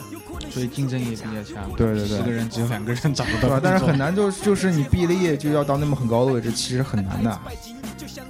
[0.49, 1.69] 所以竞争也比较强。
[1.75, 3.59] 对对对十个人只有两个人找不到对吧？
[3.61, 7.39] 但是很难，就就是你毕了业就要到那么很高的位置，其实很难的。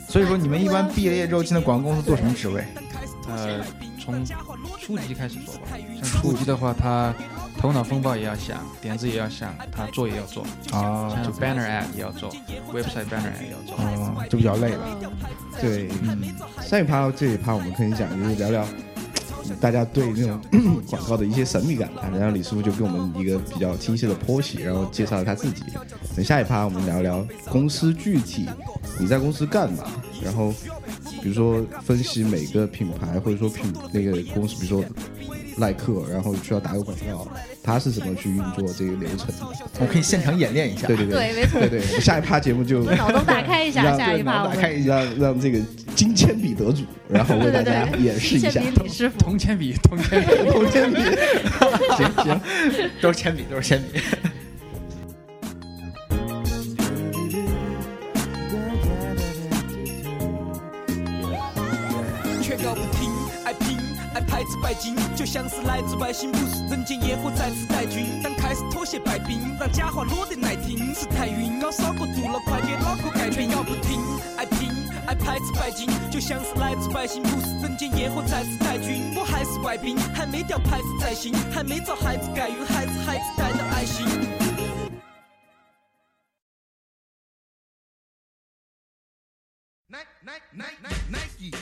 [0.08, 2.64] 所以说，你们一般毕了业之后进的广告公司做什么职位？
[3.28, 3.60] 呃，
[4.00, 4.24] 从
[4.80, 5.62] 初级开始做吧。
[6.00, 7.14] 像初级的话，他
[7.58, 12.30] 头脑风暴也要想，点子也要想，他做也要做，啊，像就 banner ad 也要做
[12.72, 13.76] ，website banner ad 也要做。
[13.78, 15.00] 哦，就比较累了。
[15.60, 18.66] 对，嗯，下一趴这一趴我们可以讲，就是聊聊
[19.60, 20.40] 大家对那种
[20.90, 22.10] 广告的一些神秘感吧。
[22.14, 25.64] 然后李师傅就给我们一个比较清晰的剖析，然后介绍了他自己。
[26.16, 28.48] 等下一趴我们聊聊公司具体
[29.00, 29.84] 你在公司干嘛，
[30.24, 30.54] 然后
[31.22, 34.90] 比如说分析每个品牌或者说品那个公司，比如说
[35.58, 37.28] 耐克，然后需要打个广告，
[37.64, 39.58] 他是怎么去运作这个流程的？
[39.80, 40.88] 我可以现场演练一下。
[40.88, 45.60] 对对对没错对对，我们下一趴节目就 脑洞打开一下，让 下一趴打开让让这个
[45.96, 50.28] 金铅笔得主，然后为大家对对对演示一下铅笔李师傅，铜铅笔，铜铅笔。
[50.52, 51.02] 铜铅笔。
[51.96, 52.42] 行行，
[53.02, 54.00] 都是铅笔，都是铅笔。
[64.66, 68.20] 爱排斥拜金，就像是来自外星，不食人间烟火再次带军。
[68.24, 74.02] 当开始妥协败兵，让假话落得耐听，是太晕，熬烧过度了，快点脑壳改劝告不听，
[74.38, 74.72] 爱拼，
[75.06, 79.14] 爱拍子拜金，就像是来自外星，不是人间烟火再次带军。
[79.16, 84.04] 我还是外宾，还没掉牌子在心，还没找孩子该孕，孩子孩子带着爱心。
[89.88, 90.42] Nike, Nike,
[90.82, 91.58] Nike, Nike,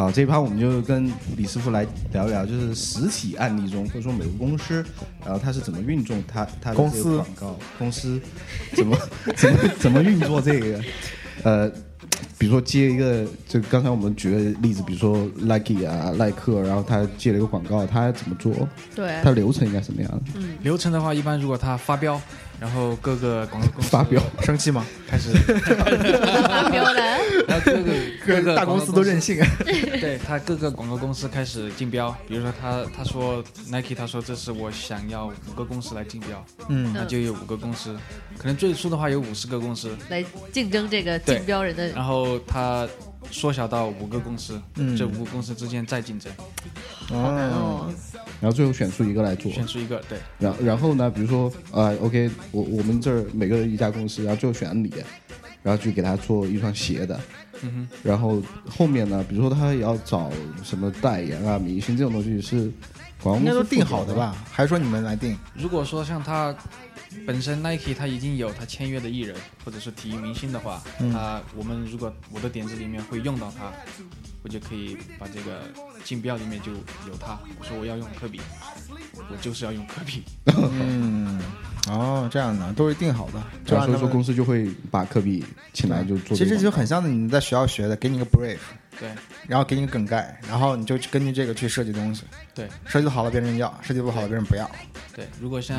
[0.00, 4.82] 好，这一趴我们就跟李师傅来聊一聊，就是实体案例中，或者说每个公司，
[5.22, 8.18] 然后他是怎么运作他他的这公司广告公司
[8.74, 8.96] 怎么
[9.36, 10.80] 怎么怎么运作这个，
[11.42, 11.70] 呃，
[12.38, 18.66] 比如说接一个，就刚才我们举的例子，比如说 Nike 啊、耐克，然后他接了一个广告，他怎么做？
[18.96, 20.40] 对他的流程应该什么样的？
[20.62, 22.18] 流程的话，一般如果他发飙，
[22.58, 24.82] 然后各个广告公司发飙生气吗？
[25.06, 25.30] 开始，
[26.48, 27.02] 发飙了，
[27.64, 27.92] 各个
[28.26, 29.36] 各个大公司都任性。
[29.42, 29.44] 性。
[30.00, 37.96] 对他各个广告公司开始竞标，比如说他他说 Nike 他说这是我想要五个公司来竞标，嗯那就有五个公司，
[38.38, 42.88] 可能最初的话有五十个公司，来竞争这个竞标人的然后他
[43.30, 46.32] 缩小到五个公司，嗯这五个公司之间再竞争，
[47.08, 47.92] 好难哦，
[48.40, 49.52] 然后最后选出一个来做。
[49.52, 54.92] 选出一个对，然然后呢，比如说呃，OK，我我们这儿每个人一家公司，然后最后选了你，
[55.62, 57.20] 然后去给他做一双鞋的，
[57.62, 60.30] 嗯然后后面呢，比如说他也要找
[60.64, 62.70] 什么代言啊、明星这种东西是
[63.22, 64.14] 广告公司应该都定好的？
[64.14, 64.34] 吧？
[64.50, 65.36] 还是说你们来定？
[65.54, 66.54] 如果说像他
[67.26, 73.72] 本身 Nike 他已经有他签约的艺人或者是体育明星的话，嗯他我们如果我的点子里面会用到他，
[74.42, 75.62] 我就可以把这个
[76.04, 78.40] 竞标里面就有他，我说我要用科比，
[79.30, 81.40] 我就是要用科比，嗯，
[81.88, 83.42] 哦，这样的都是定好的。
[83.64, 86.36] 就所以按他说公司就会把科比请来就做。
[86.36, 88.58] 其实就很像你在学校学的，给你个 brief，
[88.98, 89.10] 对
[89.46, 92.24] 然后给你个梗概，然后你就根据这个去设计东西。
[92.54, 94.68] 对设计好了别人要，设计不好了别人不要。
[95.14, 95.78] 对，如果像、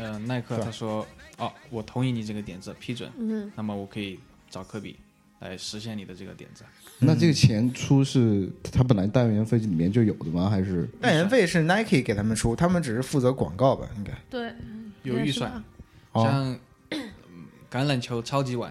[0.00, 1.06] 呃耐克他说
[1.38, 4.18] 哦我同意你这个点子批准，嗯，那么我可以
[4.50, 4.96] 找科比
[5.40, 6.64] 来实现你的这个点子。
[7.04, 10.48] 那这个钱出是他本来代言费里面就有的吗？
[10.48, 10.88] 还是？
[11.00, 13.88] 代言费是 Nike 给他们出，他们只是负责广告吧？
[13.96, 14.12] 应该。
[14.30, 14.52] 对，
[15.02, 15.50] 有预算。
[16.14, 16.58] 像、嗯
[17.70, 18.70] 橄榄球超级碗，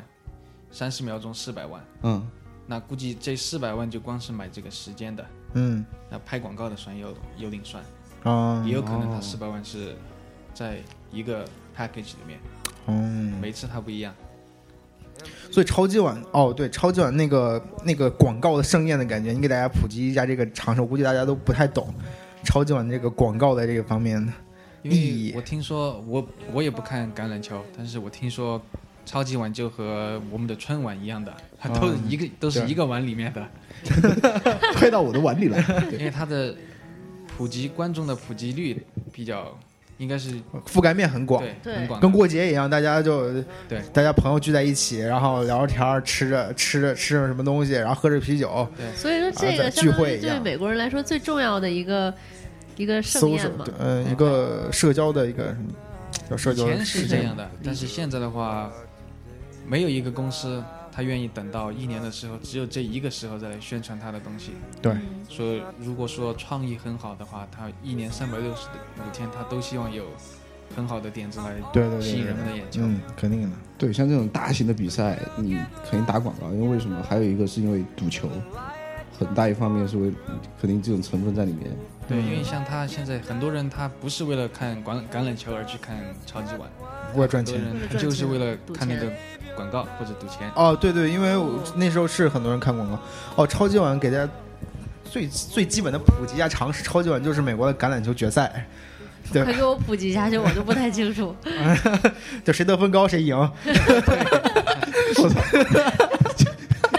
[0.72, 2.28] 三十秒钟四百万，嗯。
[2.68, 5.84] 那估计这四百万就光是买这个时间的，嗯。
[6.08, 7.84] 那拍广告的算有有另算，
[8.22, 9.20] 啊也有可能他哦。
[9.20, 9.96] 四百万是
[10.54, 10.78] 在
[11.12, 11.44] 一个
[11.76, 12.40] package 里面，
[12.86, 14.14] 嗯，每次它不一样。
[15.52, 21.94] 所以超级碗哦，对，超级碗那个那个广告的盛宴的感觉，你给大家普及一下这个常识，我估计大家都不太懂
[22.44, 24.32] 超级碗这个广告的这个方面的。
[24.84, 28.60] 因意义为我听说，我我也不看橄榄球，但是我听说
[29.06, 33.48] 超级碗就和我们的春晚一样的，它都是一个、都是一个碗里面的，
[34.74, 35.64] 快到我的碗里来。
[35.92, 36.56] 因为它的
[37.28, 39.56] 普及观众的普及率比较，
[40.02, 40.32] 应该是
[40.66, 43.32] 覆盖面很广，很广，跟过节一样，大家就
[43.70, 43.80] 对。
[43.94, 48.92] 大家朋友聚在一起，然后聊着天儿，吃着吃着吃着什么东西，然后喝着啤酒，对。
[48.96, 52.12] 所以说这个聚会对美国人来说最重要的一个
[52.78, 53.64] 一个盛搜宴嘛。
[53.78, 55.56] 呃一个社交的一个
[56.28, 58.72] 叫社交以前是这样的，但是现在的话，
[59.68, 64.52] 没有一个公司他愿意等到一年的时候，只有这一个时候再来宣传他的东西。
[64.82, 64.94] 对
[65.30, 70.06] 说如果说创意很好的话，他一年三百六十五天，他都希望有
[70.76, 72.82] 很好的点子来对对对吸引人们的眼球。
[72.84, 75.56] 嗯，肯定的，对，像这种大型的比赛，你
[75.90, 77.02] 肯定打广告，因为为什么？
[77.04, 78.30] 还有一个是因为赌球，
[79.18, 80.12] 很大一方面是为
[80.60, 81.72] 肯定这种成分在里面。
[82.08, 86.70] 对，因为像他现在很多人，他不是为了看橄橄榄球而去看超级碗，
[87.16, 87.62] 为了赚钱。
[87.98, 89.12] 就是为了看那个
[89.56, 90.50] 广告或者赌钱。
[90.56, 93.00] 哦，对对，因为我那时候是很多人看广告。
[93.36, 94.30] 哦，超级碗给大家
[95.04, 98.66] 最最基本的普及一下常识，超级碗就是美国的橄榄球决赛，
[99.32, 101.36] 对快给我普及一下，就我就不太清楚。
[102.46, 103.38] 就谁得分高谁赢。
[105.18, 105.42] 我操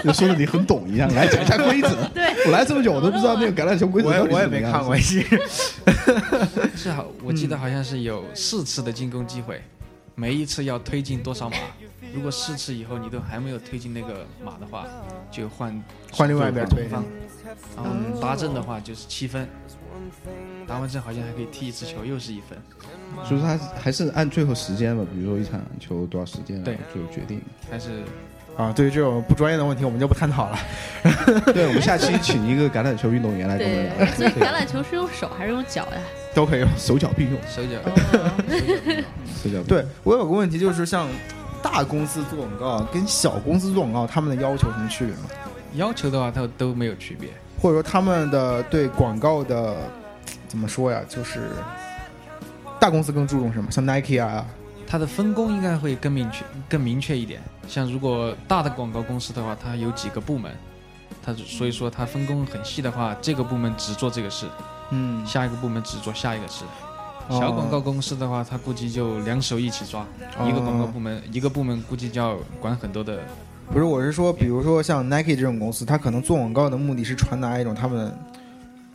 [0.03, 1.89] 就说的你很懂一样，来讲一下规则。
[2.13, 5.25] 对，我来这么久，我都不知道那个橄榄球规则我也没看过， 是
[6.77, 9.63] 是好，我记得好像是有四次的进攻机会，
[10.15, 11.57] 每一次要推进多少码。
[12.15, 14.87] 如果四次以后你都还没有推进那个码的话，
[15.31, 15.83] 就换
[16.13, 17.03] 换另外一边推方。
[17.77, 19.49] 然后哦达阵的话就是七分，
[20.67, 22.59] 达完阵好像还可以踢一次球，又是一分。
[23.25, 27.41] 所以说他还是按最后时间吧，比如说一场球多少时间，对然后最后决定。
[27.71, 28.03] 还是
[28.57, 30.59] 啊，对于这种不专业的问题，我们就不探讨了。
[31.55, 34.15] 对，我们下期请一个橄榄球运动员来跟我们对，聊。
[34.15, 36.01] 所以橄榄球是用手还是用脚呀？
[36.35, 36.69] 都可以 用。
[36.77, 37.93] 手脚并用，手脚哦
[39.43, 41.09] 手脚并用对我有个问题，就是像
[41.63, 45.23] 大公司做广告跟小公司做广告，他们的要求有什么区别吗？
[45.75, 47.31] 要求的话，它都没有区别。
[47.61, 49.77] 或者说他们的对广告的
[50.49, 51.01] 怎么说呀？
[51.09, 51.51] 就是
[52.81, 53.71] 大公司更注重什么？
[53.71, 54.45] 像 Nike 啊，
[54.87, 57.41] 它的分工应该会更明确、更明确一点。
[57.69, 60.51] 像如果大的广告公司的话，它有几个部门，
[61.25, 64.47] 它所以说它分工很细的话，这个部门只做这个事，
[64.93, 66.47] 嗯，下一个部门只做下一个
[67.31, 70.07] 小广告公司的话，他估计就两手一起抓，
[70.39, 70.47] 哦。
[70.47, 73.19] 一个广告部门一个部门估计就要管很多的。
[73.73, 78.13] 不是，我是说，比如说像 Nike 这种公司，它可能做广告的目的是传达一种他们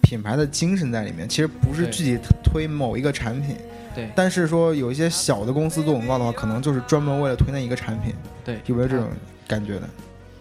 [0.02, 1.91] 品牌的精神在里面，其实不是对。
[1.91, 3.56] 具体推某一个产品。
[3.95, 4.12] 对。
[4.14, 8.14] 但是说有一些小的公司做广告的话，可能就是专门为了推那一个产品，
[8.45, 9.08] 对，有没有这种
[9.48, 9.89] 感觉的？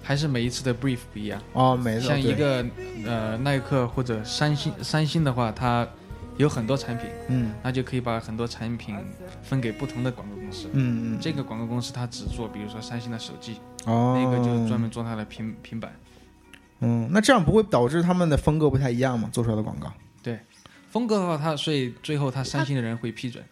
[0.06, 1.42] 还是每一次的 brief 不一样。
[1.52, 2.64] 哦，没错，对像一个
[3.04, 5.86] 呃耐克或者三星，三星的话，它
[6.36, 8.94] 有很多产品，嗯那就可以把很多产品
[9.42, 10.68] 分给不同的广告公司。
[10.72, 15.92] 嗯嗯，这个广告公司它只做，比如说三星的手机，哦，那个就专门做它的平平板。
[16.80, 19.28] 嗯，那这样不会导致他们的风格不太一样吗？
[19.32, 19.92] 做出来的广告
[20.22, 20.38] 对
[20.90, 23.42] 风格的话，它所以最后它三星的人会批准。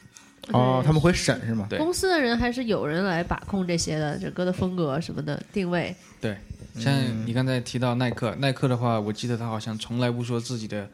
[0.52, 1.66] 哦，他们会审是吗？
[1.70, 5.94] 对公司的人还是有人来把控这些的，整个的风格什么的定位。
[6.20, 6.36] 对
[6.78, 10.88] 像嗯你刚才提到耐克，耐克的话，我记得他好像从来不说自己的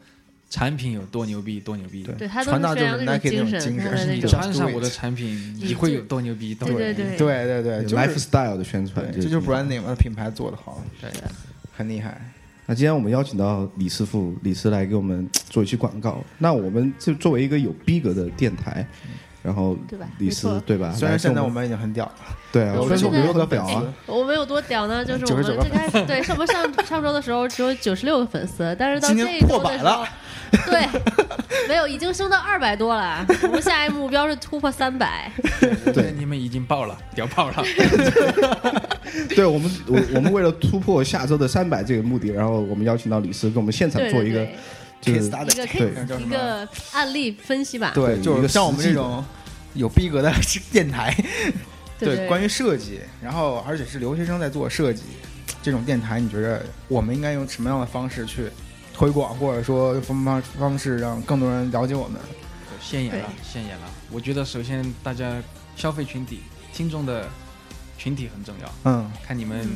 [0.49, 2.03] 产品有多牛逼，多牛逼。
[2.03, 6.53] 对对他都传达就是 Nike，那种精神他的那种但是你对穿上我的产品，你会有多牛逼？
[6.53, 11.09] 多对牛逼对对对对对，就 lifestyle 的宣传，这就是 branding 嘛，品牌做的好，对
[11.75, 12.19] 很厉害。
[12.67, 16.23] 那今天我们邀请到李师傅，李师来给我们做一期广告。
[16.37, 18.85] 那我们就作为一个有逼格的电台，
[19.41, 20.05] 然后对吧？
[20.19, 20.61] 李斯。
[20.65, 20.91] 对吧？
[20.91, 22.13] 虽然现在我们已经很屌了，
[22.51, 25.03] 对啊，我们有多屌啊，， 我们有多屌呢？
[25.03, 30.05] 就是我们99个最开始对上不上上周的时候只有九十六个粉丝，但是到今天这一周破百了
[30.51, 33.25] 的时候， 对，没有已经升到二百多了。
[33.43, 35.31] 我们下一目标是突破三百。
[35.93, 37.63] 对你们已经爆了，屌爆了。
[39.35, 44.55] 对我们，我我们为了突破下周的三百这个目的，然后我们邀请到李斯跟我们现场做一个，对对，
[45.01, 45.65] 就是一个对。
[45.65, 47.91] case 叫什么一个案例分析吧。
[47.93, 49.23] 对，就是像我们这种
[49.73, 50.31] 有逼格的
[50.71, 51.13] 电台，
[51.99, 55.03] 对对关于设计，然后而且是留学生在做设计
[55.61, 58.49] 这种电台，你觉得我们应该用什么样的方式去
[58.93, 62.21] 推广，或者说方方方式让更多人了解我们？
[62.79, 63.89] 现眼了，现眼了。
[64.11, 65.41] 我觉得首先大家
[65.75, 66.41] 消费群体、
[66.73, 67.29] 听众的
[67.97, 69.11] 群体很重要，嗯。
[69.23, 69.69] 看你们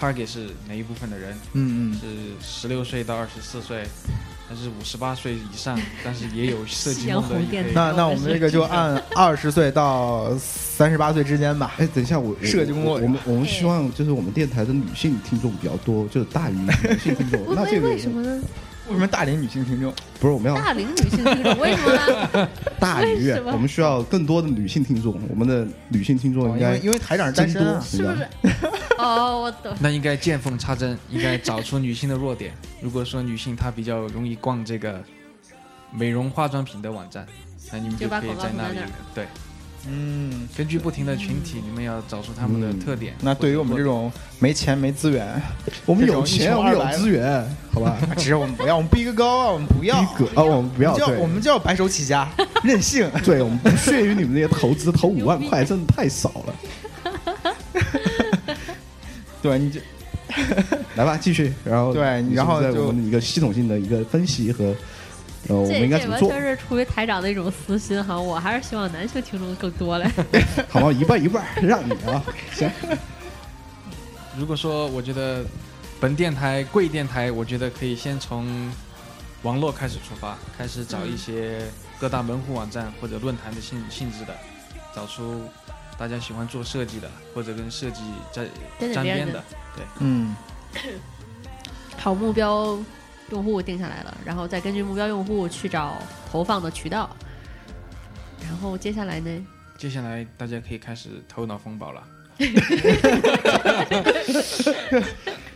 [0.00, 2.06] target 是哪一部分的人，嗯嗯，是
[2.46, 3.84] 十六岁到二十四岁，
[4.48, 5.78] 还是五十八岁以上？
[6.04, 7.62] 但是也有设计 梦的。
[7.72, 11.74] 那那我们这个就按 二十岁到三十八岁之间吧。
[11.78, 17.40] 哎，等一下，我我设计工作我我们我们希望就是我们电台的女性听众比较多，就是大于男性听众。
[17.54, 18.42] 那这个为什么呢？
[18.88, 19.92] 为什么大龄女性听众？
[20.20, 21.92] 不是我们要大龄女性听众为什么
[22.32, 22.48] 呢？
[22.78, 28.28] 大于为什么我们需要更多的女性听众，我们的女性听众应因该为因为台长是单身是不是？
[28.98, 29.74] 哦，我懂。
[29.80, 32.52] 那应该见缝插针，应该找出女性的弱点。
[32.80, 35.02] 如果说女性她比较容易逛这个
[35.92, 37.26] 美容化妆品的网站，
[37.72, 38.78] 那你们就可以在那里
[39.14, 39.26] 对，
[39.88, 40.48] 嗯。
[40.56, 43.14] 根据不停的群体，你们要找出他们的嗯特点。
[43.20, 45.40] 那对于我们这种没钱没资源，
[45.84, 47.98] 我们有钱，我们有资源，好吧？
[48.16, 52.26] 只是我们不要，我们逼格高啊，我们不要，逼格啊，我们不要，对我们就要白手起家，
[52.64, 53.10] 任性。
[53.22, 56.54] 对我们不屑于你们那些投资，投五万块真的太少了。
[59.42, 59.78] 对，你就
[60.94, 64.74] 来吧，继续，然后对然后就在我们的一个系统性的一个分析和
[65.48, 66.56] 呃，我们这应该怎么做这完全？
[66.56, 70.10] 是出于台长的一种私心哈，我还是希望男性听众更多嘞。
[70.68, 72.22] 好吧，一半一半，让你啊，
[72.52, 72.70] 行，
[74.36, 75.44] 如果说我觉得
[76.00, 78.70] 本电台贵电台，我觉得可以先从
[79.42, 81.60] 网络开始出发，开始找一些
[81.98, 84.34] 各大门户网站或者论坛的性性质的，
[84.94, 85.42] 找出
[85.98, 88.46] 大家喜欢做设计的，或者跟设计沾
[88.92, 89.42] 沾边的
[89.74, 90.34] 对，嗯，
[91.96, 92.78] 好目标
[93.30, 96.00] 用户定下来了，然后再根据目标用户去找
[96.30, 97.10] 投放的渠道，
[98.42, 99.30] 然后接下来呢？
[99.76, 102.02] 接下来大家可以开始头脑风暴了。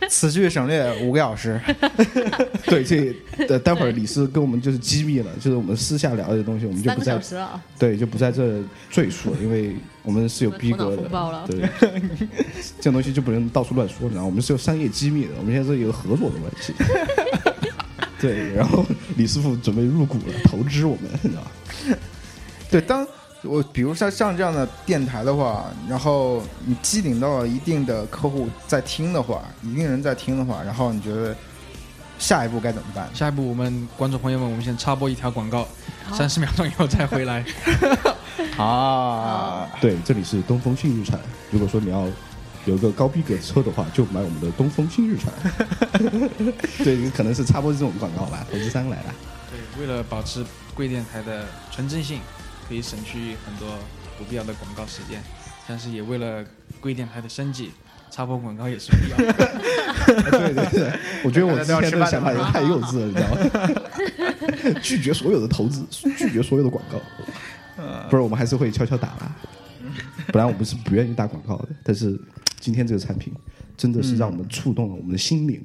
[0.09, 1.61] 此句省略五个小时。
[2.65, 3.15] 对，这
[3.47, 7.19] 呃，待会儿李斯跟我们就是机密了，就是我们私下聊的东西，我们就不在
[7.77, 11.03] 对，就不在这赘述了，因为我们是有逼格的。
[11.47, 11.69] 对，
[12.79, 16.73] 这种东西就不能到处乱说，然后我们是有商业机密的，我们现在是有合作的关系。
[18.21, 18.85] 对，然后
[19.17, 21.51] 李师傅准备入股了，投资我们，你知道吧？
[22.69, 23.05] 对，当
[23.41, 31.35] 我比如像像这样的电台的话，然后你机顶到了一定的客户在听的话，一定人在听的话，然后你觉得
[32.19, 33.09] 下一步该怎么办？
[33.15, 35.67] 下一步，我们观众朋友们，我们先插播一条广告，
[36.13, 37.43] 三十秒钟以后再回来。
[38.57, 41.19] 啊，对，这里是东风新日产。
[41.49, 42.07] 如果说你要
[42.65, 45.31] 有一个高逼格车的话，就买我们的东风新日产。
[46.83, 49.15] 对，可能是插播这种广告吧，投资商来了。
[49.49, 50.45] 对，为了保持
[50.75, 52.19] 贵电台的纯正性，
[52.67, 53.67] 可以省去很多
[54.17, 55.21] 不必要的广告时间，
[55.67, 56.45] 但是也为了
[56.79, 57.71] 贵电台的生计，
[58.11, 59.33] 插播广告也是必要的。
[60.31, 64.77] 对对对，我觉得我之前的想法也太幼稚了，你知道吗？
[64.81, 65.85] 拒绝所有的投资，
[66.17, 66.99] 拒绝所有的广告。
[68.09, 69.35] 不是，我们还是会悄悄打啦。
[70.27, 72.19] 本来我们是不愿意打广告的，但是
[72.61, 73.33] 今天这个产品
[73.75, 75.61] 真的是让我们触动了我们的心灵。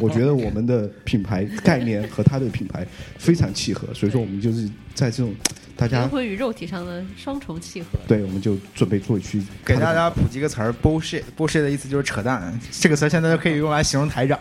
[0.00, 2.84] 我觉得我们的品牌概念和它的品牌
[3.18, 5.34] 非常契合，所以说我们就是在这种
[5.76, 7.88] 大家灵魂与肉体上的双重契合。
[8.08, 11.22] 对，我们就准备做一期给大家普及个词儿，bullshit。
[11.36, 14.40] bullshit 的意思就是扯淡，这个词儿现在就可以用来形容台长。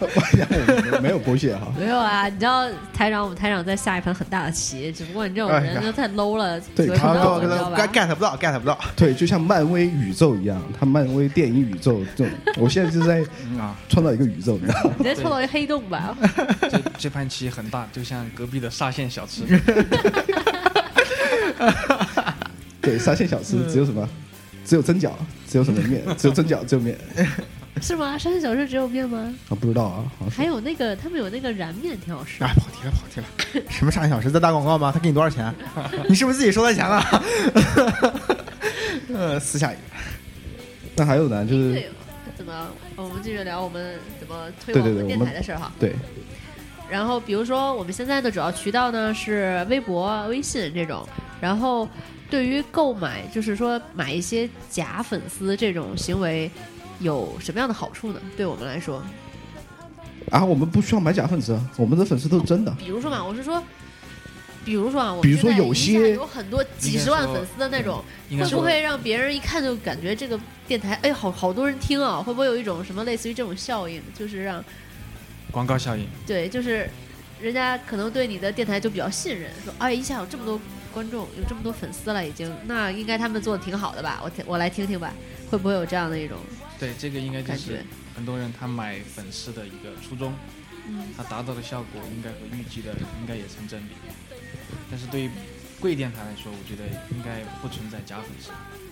[1.02, 1.72] 没有剥削哈。
[1.78, 13.20] 没有啊，你知道台长，我们台长在下一盘很大的棋，只不过你这种人就太 low 了，对嘴不到，你知道吧 get？get 不到，get 不到对，就像漫威宇宙一样，他漫威电影宇宙这种，我现在就在
[13.58, 13.76] 啊！
[13.88, 14.94] 创造一个宇宙，你知道吗？
[14.98, 16.16] 你在创造一个黑洞吧？
[16.70, 19.42] 这这盘棋很大，就像隔壁的沙县小吃。
[22.80, 24.08] 对，沙县小吃只有什么？
[24.64, 25.10] 只有蒸饺，
[25.48, 26.02] 只有什么面？
[26.16, 26.96] 只有蒸饺，只有面
[27.80, 28.16] 是吗？
[28.18, 29.34] 山县小吃只有面吗？
[29.48, 29.54] 啊？
[29.54, 30.44] 不知道啊，好像还。
[30.44, 32.50] 有那个他们有那个燃面挺好吃啊，。
[32.54, 33.70] 跑题了，跑题了。
[33.70, 34.90] 什么上一小吃在打广告吗？
[34.92, 35.52] 他给你多少钱？
[36.08, 37.02] 你是不是自己收他钱了？
[39.14, 39.76] 呃，私下里
[40.94, 41.90] 那还有呢，就是，
[42.36, 42.68] 怎么？
[42.96, 45.72] 我们继续聊我们怎么推对广我们电台的事儿哈。
[45.80, 45.92] 对
[46.90, 51.08] 然后比如说我们现在的主要渠道呢是微博、微信这种，
[51.40, 51.88] 然后
[52.28, 56.50] 对于购买，就是说买一些假粉丝这种行为。
[57.02, 58.20] 有什么样的好处呢？
[58.36, 59.02] 对我们来说，
[60.30, 62.72] 啊，我们不需要买假粉丝，啊，我们的粉丝都是真的。
[62.78, 63.62] 比如说嘛，我是说，
[64.64, 72.22] 比如说啊，我比如说有些有很多几十万粉丝的那种，会不会让别人一看就感觉这个电台，哎，好好多人听啊？
[72.22, 74.64] 会不会有一种什么类似于这种效应，就是让
[75.50, 76.06] 广告效应。
[76.26, 76.88] 对，就是
[77.40, 80.60] 人家可能对你的电台就比较信任，说，哎，一下有这么多
[80.94, 84.20] 观众，有这么多粉丝了，已经，那应该他们做的挺好的吧？
[84.24, 85.12] 我听我来听听吧，
[85.50, 86.38] 会不会有这样的一种
[86.82, 87.78] 对，这个应该就是？
[88.12, 90.34] 很多人他买粉丝的一个初衷，
[90.88, 93.94] 嗯，他达到的效果应该和预计的应该也成正比。
[94.90, 95.30] 但是对于
[95.78, 96.82] 贵电台来说，我觉得
[97.16, 98.50] 应该不存在假粉丝。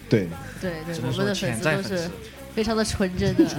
[0.09, 0.29] 对，
[0.61, 2.09] 对对，只能说我们的粉潜在粉丝都是。
[2.55, 3.45] 非常的纯真的。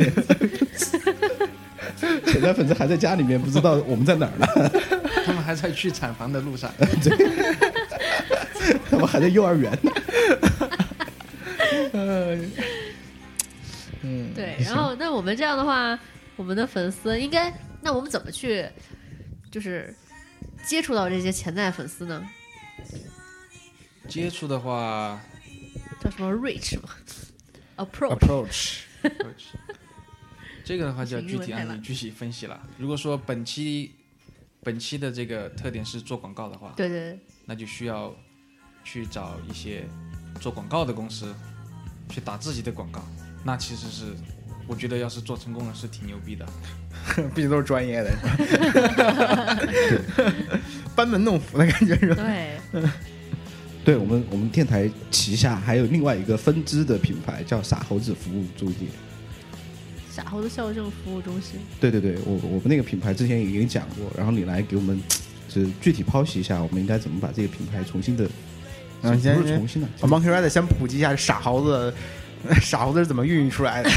[2.26, 4.48] 潜在粉丝还在家里面，不知道我们在哪儿呢，
[5.26, 6.74] 他们还在去产房的路上。
[8.90, 9.92] 他们还在幼儿园呢。
[14.04, 15.98] 嗯，对，然后那我们这样的话，
[16.36, 18.68] 我们的粉丝应该，那我们怎么去
[19.52, 19.94] 就是
[20.66, 22.28] 接触到这些潜在粉丝呢？
[24.08, 25.22] 接触的话，
[26.02, 26.90] 叫什么 reach 吗？
[27.78, 28.82] approach。
[29.04, 29.46] approach
[30.64, 32.62] 这个的话就要具体英文太烂按你具体分析了。
[32.78, 33.92] 如果说本期
[34.62, 38.14] 本期的这个特点是做广告的话，对对对，那就需要
[38.84, 39.84] 去找一些
[40.40, 41.34] 做广告的公司
[42.10, 43.04] 去打自己的广告。
[43.44, 44.06] 那其实是
[44.68, 46.46] 我觉得要是做成功了是挺牛逼的。
[47.34, 48.12] 毕竟都是专业的，
[50.96, 52.24] 班门弄斧的感觉是吧？
[52.24, 52.82] 对，
[53.84, 58.88] 对我们，我们电台旗下还有另外一个分支的品牌叫傻猴子服务中心。
[60.12, 61.60] 傻猴子校正服务中心。
[61.80, 65.02] 对对对，我我们那个品牌之前已经讲过，然后你来给我们
[65.48, 68.30] 就是具体剖析一下，我们应该怎么把这个品牌重新的，
[69.02, 71.94] 嗯先不是重新的，我 Monkey Rider 先普及一下傻猴子，
[72.62, 73.90] 傻猴子是怎么孕育出来的？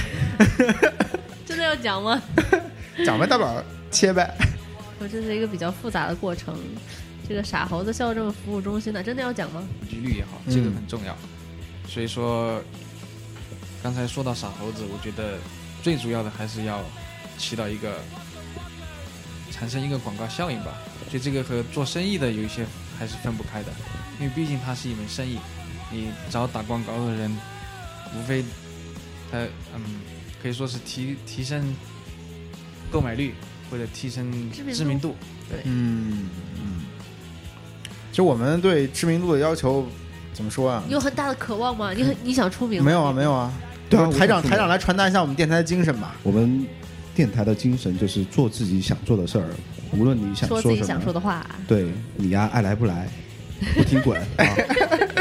[1.47, 2.21] 真的要讲吗？
[3.05, 4.33] 讲呗，大宝切呗。
[4.99, 6.57] 我这是一个比较复杂的过程。
[7.27, 9.63] 这个傻猴子校政服务中心呢，真的要讲吗？
[9.81, 11.17] 普及率也好，嗯这个很重要。
[11.89, 12.63] 所以说，
[13.83, 15.39] 刚才说到傻猴子，我觉得
[15.83, 16.83] 最主要的还是要
[17.39, 17.97] 起到一个
[19.51, 20.73] 产生一个广告效应吧。
[21.09, 22.67] 所以这个和做生意的有一些
[22.99, 23.73] 还是分不开的，
[24.21, 25.39] 因为毕竟它是一门生意。
[25.91, 27.35] 你找打广告的人，
[28.19, 28.45] 无非
[29.31, 29.39] 他
[29.75, 29.83] 嗯，
[30.43, 31.75] 可以说是提提升
[32.91, 33.35] 购买率
[33.71, 35.17] 或者提升知名度知名度。
[35.65, 36.29] 嗯
[36.61, 36.83] 嗯，
[38.11, 39.87] 其实我们对知名度的要求
[40.33, 40.93] 怎么说啊你？
[40.93, 41.93] 有很大的渴望吗？
[41.93, 42.85] 你很 你想出名吗？
[42.87, 43.53] 没有啊，没有啊。
[43.91, 46.17] 对啊台长台长来传达一下我们电台的精神吧。
[46.23, 46.67] 我们
[47.15, 49.47] 电台的精神就是做自己想做的事儿，
[49.93, 51.87] 无论你想说自己什么，想说的话，对
[52.17, 53.07] 你呀，爱来不来，
[53.75, 54.47] 不听滚 啊！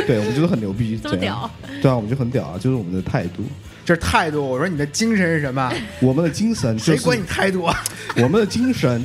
[0.05, 1.49] 对我们就是很牛逼， 这么屌？
[1.81, 3.43] 对啊，我们就很屌啊，就是我们的态度，
[3.85, 4.43] 这是态度。
[4.45, 5.71] 我说你的精神是什么？
[6.01, 7.83] 我们的精神就是谁管你态度啊？
[8.17, 9.03] 我们的精神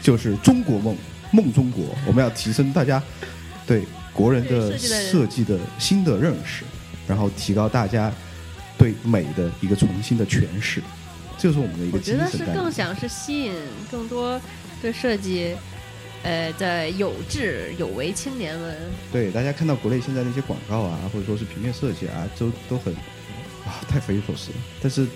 [0.00, 0.96] 就是中国梦，
[1.32, 1.84] 梦中国。
[2.06, 3.02] 我们要提升大家
[3.66, 3.82] 对
[4.12, 6.64] 国人的设计的新的认识，
[7.06, 8.12] 然后提高大家
[8.78, 10.80] 对美的一个重新的诠释，
[11.38, 12.58] 这就是我们的一个精神我觉得是。
[12.58, 13.52] 更想是吸引
[13.90, 14.40] 更多
[14.80, 15.54] 对设计，
[16.26, 18.76] 呃的有志有为青年们。
[19.12, 22.92] 对，大家看到国内现在那些广告啊，或者说是平面设计啊，都都很
[23.64, 24.56] 啊太匪夷所思了。
[24.82, 25.06] 但是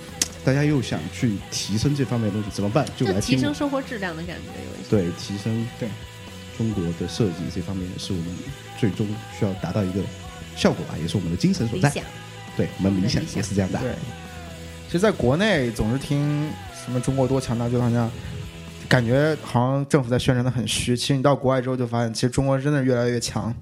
[0.45, 2.87] 大家又想去提升这方面的东西，怎么办？
[2.97, 4.89] 就就来提升生活质量的感觉有一些。
[4.89, 5.89] 对提升对
[6.57, 8.29] 中国的设计这方面是我们
[8.79, 9.05] 最终
[9.37, 10.01] 需要达到一个
[10.55, 11.91] 效果吧，也是我们的精神所在。
[12.57, 13.81] 对我们理想理想也是这样的。
[13.81, 13.91] 对，
[14.87, 16.51] 其实，在国内总是听
[16.85, 18.11] 什么中国多强大，就好像
[18.91, 20.97] 感觉好像政府在宣传的很虚。
[20.97, 23.55] 其实你到国外之后就发现，其实中国真的越来越强。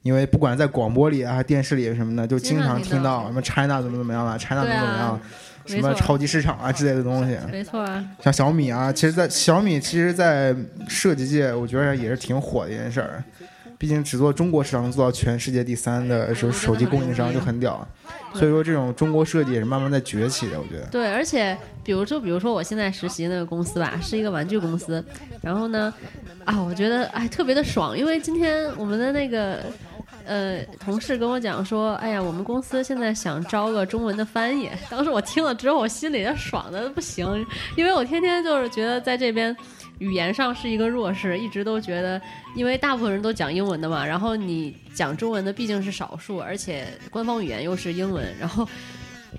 [0.00, 5.20] 因为不管在广播里啊、电视里什么的，就经常听到什么 China 怎么怎么样了，China 怎么怎么样啊，，
[5.64, 7.38] 什么超级市场啊之类的东西。
[7.52, 10.52] 没错啊，像小米啊，其实，在小米其实，在
[10.88, 13.22] 设计界，我觉得也是挺火的一件事儿。
[13.82, 17.84] 毕竟只做中国市场，能做到全世界第三的手手机供应商就很屌。
[18.32, 20.86] 所以说，这种中国设计也是慢慢在崛起的，我觉得。
[20.86, 25.04] 对，而且比如就，比如说我现在实习那个公司吧，是一个玩具公司，
[25.40, 25.92] 然后呢，
[26.44, 29.64] 啊，我觉得哎特别的爽，因为今天我们的那个
[30.24, 34.70] 呃同事跟我讲说，哎呀，我们公司现在想招个中文的翻译。
[34.88, 37.44] 当时我听了之后，我心里也爽的不行，
[37.76, 39.56] 因为我天天就是觉得在这边。
[39.98, 42.20] 语言上是一个弱势，一直都觉得，
[42.56, 48.68] 因为大部分人都讲英文的嘛，然后你讲中文的毕竟是少数，而且官方语言又是英文，然后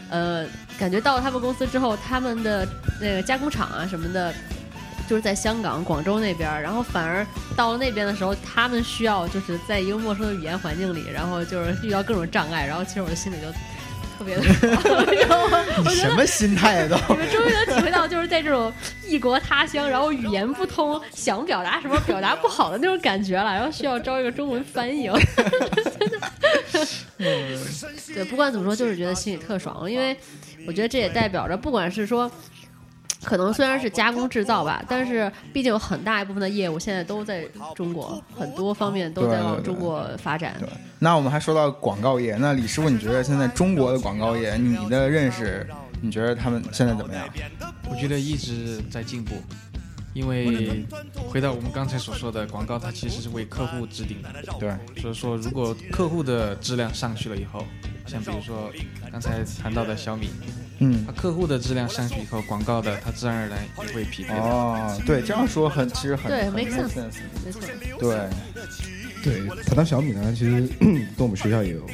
[0.09, 0.47] 呃，
[0.79, 2.67] 感觉到了他们公司之后，他们的
[3.01, 4.33] 那个加工厂啊什么的，
[5.07, 7.25] 就是在香港、广州那边，然后反而
[7.55, 13.47] 到了那边的时候，他们需要就是在一个陌生的语言环境里，然后就是遇到各种障碍，然后其实我的心里就
[14.23, 14.43] 特别的
[15.27, 15.51] 爽，
[15.83, 16.95] 你什么心态都？
[17.09, 18.71] 你们终于能体会到，就是在这种
[19.05, 25.09] 异国他乡，然后语言不通，想表达什么表达不好的那种感觉了，然后需要招一个中文翻译。
[25.09, 26.19] 我真的，
[28.15, 30.15] 对，不管怎么说，就是觉得心里特爽，因为
[30.65, 32.31] 我觉得这也代表着，不管是说。
[33.23, 40.55] 可能虽然是加工制造吧，但是毕竟有很大一部分的业务现在都在中国，很多方面都在往中国发展。
[40.59, 40.67] 对，
[40.99, 45.65] 那我们还说到广告业，那李师傅，你觉得现在中国的广告业，你的认识，
[46.01, 47.27] 你觉得他们现在怎么样？
[47.89, 49.35] 我觉得一直在进步，
[50.13, 50.85] 因为
[51.29, 57.65] 回到我们刚才所说的，广告它其实是为客户制定的，对，所以说如果客户的质量上去了以后，
[58.05, 58.71] 像比如说
[59.11, 60.29] 刚才谈到的小米，
[60.79, 64.33] 嗯它，客户的质量上去以后，广告的它自然而然也会匹配。
[64.35, 67.19] 哦，对，这样说很其实很对很 make sense sense。
[67.45, 67.61] 没错，
[67.99, 68.29] 对，
[69.23, 71.85] 对，谈到小米呢，其实 跟我们学校也有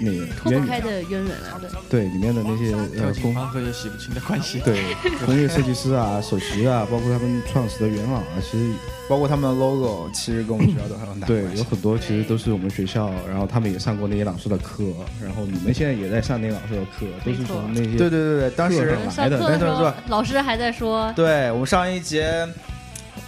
[0.00, 1.70] 那个脱不开，的渊源啊，对。
[1.88, 4.60] 对里面的那些呃工方和也洗不清的关系。
[4.60, 4.82] 对
[5.24, 8.72] 工业设计师啊、首席啊，包括他们创始的元老啊，其实
[9.08, 14.84] 包括他们的 logo，其实跟我们学校都很有大对关系有很多其实都是我们学校，然后他们也上过那些老师的课，
[15.22, 22.46] 然后你们现在也在上那些老师的课，都是从那些对对对对，当时课上上课的时候老师还在说，对我们上一节，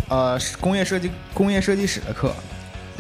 [0.09, 2.35] 呃，工业设计工业设计史的课，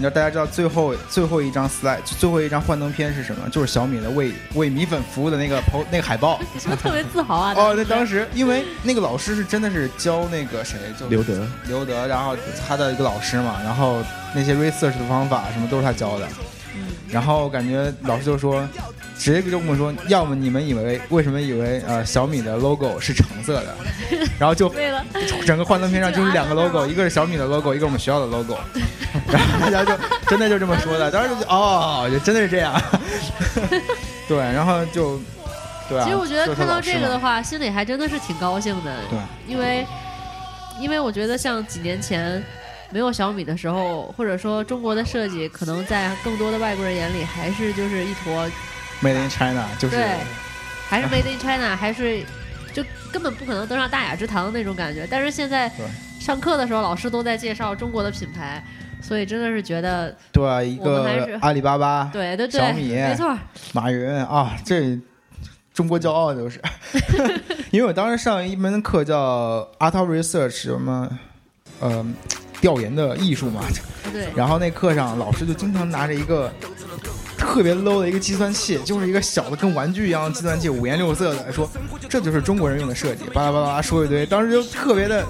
[0.00, 3.48] 你知道大家知道最后最后一张 slide 最后一张幻灯片是什么？
[3.50, 6.38] 就是小米的为为米粉服务的那个 po 那个海报。
[6.54, 7.52] 你是不是特别自豪啊？
[7.58, 12.36] 哦，那当时因为那个老师是真的是教那个谁，就刘德，刘德，然后
[12.66, 14.00] 他的一个老师嘛，然后
[14.36, 16.28] 那些 research 的方法什么都是他教的。
[17.10, 18.62] 然后感觉老师就说，
[19.18, 23.74] 直接就跟我说，要么你们以为为什么以为呃小米的 logo 是橙色的，
[24.38, 24.72] 然后就
[25.44, 28.56] 整个幻灯片上就是两个 logo，一个是小米的 logo，一个我们学校的 logo，
[29.32, 29.92] 然后大家就
[30.26, 32.80] 真的就这么说的， 当时就哦，就真的是这样，
[34.28, 35.20] 对，然后就
[35.88, 36.04] 对啊。
[36.04, 38.96] 其实我觉得看到这个的话，心里还真的是挺高兴的。
[39.10, 39.86] 对，因为
[40.80, 42.42] 因为我觉得像几年前
[42.90, 48.46] 没有小米的时候，或者说中国的设计，可能在更多的外国人眼里还是就是一坨
[49.02, 50.16] Made in China 就是对，
[50.88, 52.22] 还是 Made in China，还是
[52.72, 55.06] 就根本不可能登上大雅之堂的那种感觉。
[55.10, 55.70] 但是现在
[56.18, 58.62] 上课的时候，老师都在介绍中国的品牌，
[59.00, 63.36] 所以真的是觉得对啊一个阿里巴巴，对对对，小米没错，
[63.72, 64.98] 马云啊，这
[65.72, 66.60] 中国骄傲就是。
[67.70, 71.08] 因为我当时上一门课叫 Art of Research，什么
[71.80, 72.04] 呃
[72.60, 73.62] 调研的艺术嘛，
[74.12, 74.28] 对。
[74.34, 76.50] 然后那课上老师就经常拿着一个
[77.36, 81.70] 特别 low 的一个计算器，就是一个小的跟玩具一样的计算器，五颜六色的，说
[82.08, 85.22] 这就是中国人用的设计，巴拉巴拉说一堆，当时就特别的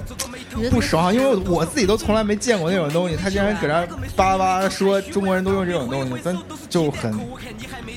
[0.69, 6.37] 不爽，因为我我自己都从来没见过那种东西，他竟然搁这叭叭叭说中国人都用这种东西，咱
[6.69, 7.13] 就很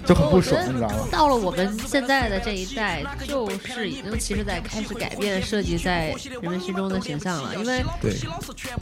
[0.04, 1.08] 就很不爽，你知道吗？
[1.10, 8.14] 到了我们现在的这一代，就是已经其实在开始改变设计在人们心中的形象了，因为对，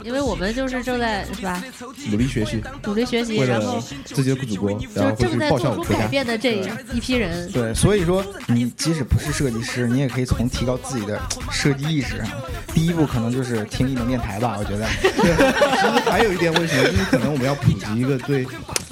[0.03, 1.63] 因为我们就是正在是吧
[2.09, 6.07] 努力学习，努力学习，为然后了自己的祖国，然后就正在会去报效做出改我国家。
[6.07, 6.55] 变的这
[6.93, 11.19] 一批人，对，所以说你即使不是设计师，你也可以从提高自己的
[11.51, 12.27] 设计意识上，
[12.73, 14.85] 第一步可能就是听一能电台吧，我觉得。
[15.01, 15.35] 对，
[15.79, 16.83] 其实还有一点，为什么？
[16.89, 18.45] 就是可能我们要普及一个对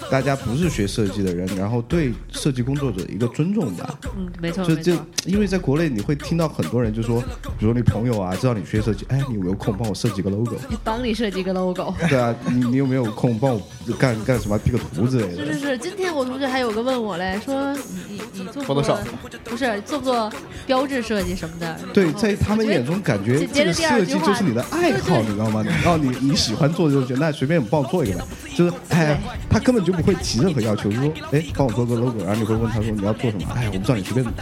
[0.09, 3.99] 大家不是学设计的人，然后对设计工作者一个尊重吧。
[4.17, 4.93] 嗯，没错就就，
[5.25, 7.21] 因为在国内你会听到很多人就说，
[7.57, 10.55] 比如说你朋友啊，知道你学设计，哎，你有没有空帮我设计个 logo？
[10.83, 11.93] 帮你设计个 logo。
[12.07, 13.61] 对啊，你你有没有空帮我
[13.99, 15.45] 干干什么 P 个图之类的？
[15.45, 18.97] 是是是，今天我同学还有个问我嘞，说你你你做不做 Photoshop
[19.43, 20.31] 不是做不做
[20.65, 21.79] 标志设计什么的？
[21.93, 25.63] 对，在他们眼中感觉这个设计就是你的爱好，你知道吗？
[25.83, 29.17] 然后你你喜欢做就觉得那随便帮我做一个呗，就是哎，
[29.49, 33.47] 他根本就不会提任何要求，就说哎帮我做个 logo，然后你会问他说你要做什么？
[33.55, 34.33] 哎，我不知道，你随便做，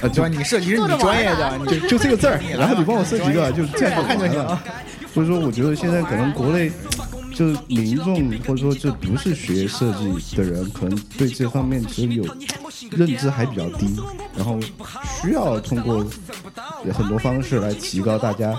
[0.00, 0.28] 啊，就？
[0.28, 4.62] 你设计是你专业的，你就就这个字儿，然后你帮我设计一个，就这样看就行完了。
[5.12, 6.72] 所以说，我觉得现在可能国内
[7.34, 12.24] 就是民众或者说就不是学设计的人，可能对这方面其实有
[12.90, 13.86] 认知还比较低，
[14.36, 14.58] 然后
[15.20, 16.04] 需要通过
[16.92, 18.54] 很多方式来提高大家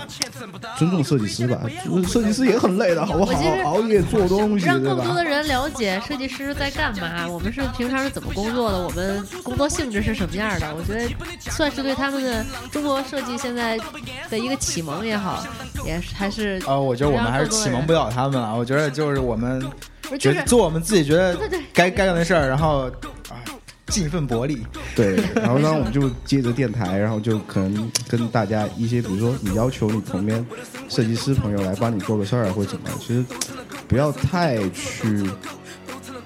[0.76, 1.60] 尊重设计师吧。
[1.84, 3.32] 就是设计师也很累的，好不好？
[3.64, 5.24] 熬夜做东西，让更多的？
[5.24, 10.74] 人了解设计师在干嘛，我们是平常是怎么工作的，我们工作性质是什么样的。
[10.74, 11.08] 我觉得
[11.38, 13.78] 算是对他们的中国设计现在
[14.30, 15.44] 的一个启蒙也好，
[15.84, 18.63] 也是还是啊，我觉得我们还是启蒙不了他们了。
[18.64, 19.62] 我觉得就是我们
[20.18, 22.86] 觉得做我们自己觉得对对该该干的事儿，然后
[23.28, 23.36] 啊
[23.88, 24.64] 尽一份薄力。
[24.96, 30.42] 对，然后呢，我们就接着电台，然后就可能跟大家一些，比如说你要求你旁边
[30.88, 33.22] 设计师朋友来帮你做个事儿啊，或者怎么样，其实
[33.86, 35.28] 不要太去，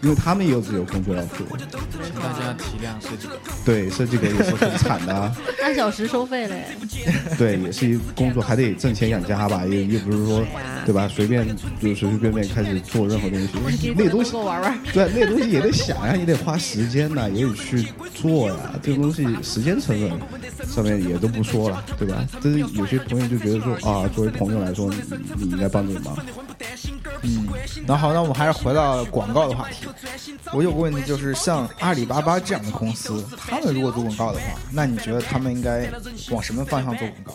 [0.00, 1.46] 因为他们也有自己的工作要做。
[1.58, 3.34] 请大家体谅设计狗。
[3.64, 6.64] 对，设计狗也是很惨的、啊， 按小时收费嘞。
[7.36, 10.44] 对，也是一工作，还得挣钱养家吧，也也不是说，
[10.84, 11.08] 对吧？
[11.08, 11.46] 随便
[11.80, 13.38] 就随随便便开始做任何东
[13.70, 14.78] 西，那东西玩玩。
[14.92, 18.56] 对，那东西也得想呀，也得花时间呐，也得去做呀。
[18.82, 22.24] 这个东西时间成本上面也都不说了，对吧？
[22.40, 24.90] 这是有些朋友就觉得说啊，作为朋友来说，
[25.36, 26.16] 你你应该帮这个忙。
[27.22, 27.48] 嗯，
[27.86, 29.86] 然后好，那我们还是回到广告的话题。
[30.52, 35.90] 我有个问题，就是像阿里巴巴这样的公司，他们如果做广告的话，那你觉得他们应该
[36.30, 37.34] 往什么方向做广告？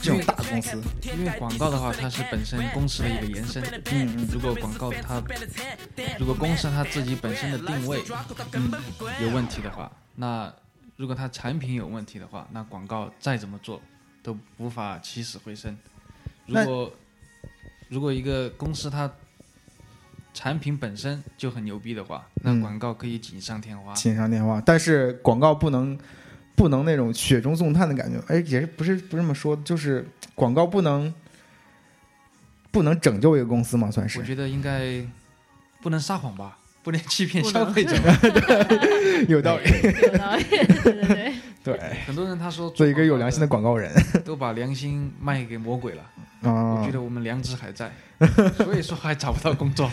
[0.00, 0.82] 这种大公司，
[1.16, 3.62] 因为广告的话，它是本身公司的一个延伸。
[3.62, 5.22] 嗯嗯如果广告它，
[6.18, 8.02] 如果公司它自己本身的定位，
[8.52, 8.72] 嗯，
[9.22, 10.52] 有问题的话，那
[10.96, 13.80] 如果它产品有问题的话，那广告再怎么做
[14.22, 15.76] 都无法起死回生。
[16.46, 16.92] 如果
[17.88, 19.10] 如果一个公司它
[20.34, 23.92] 产品本身就很牛逼的话，那嗯广告可以锦上添花。
[23.94, 25.98] 锦上添花，但是广告不能
[26.54, 28.22] 不能那种雪中送炭的感觉。
[28.28, 31.12] 哎，也是不是不是这么说，就是广告不能
[32.70, 34.18] 不能拯救一个公司嘛，算是。
[34.20, 35.02] 我觉得应该
[35.82, 37.96] 不能撒谎吧，不能欺骗消费者。
[39.28, 39.64] 有道理。
[40.02, 41.27] 有道理，对对对，
[41.64, 43.92] 对，很多人他说做一个有良心的广广告人
[44.24, 46.02] 都把良心卖给魔鬼了。
[46.42, 47.90] 啊 我觉得我们良知还在，
[48.56, 49.90] 所以说还找不到工作。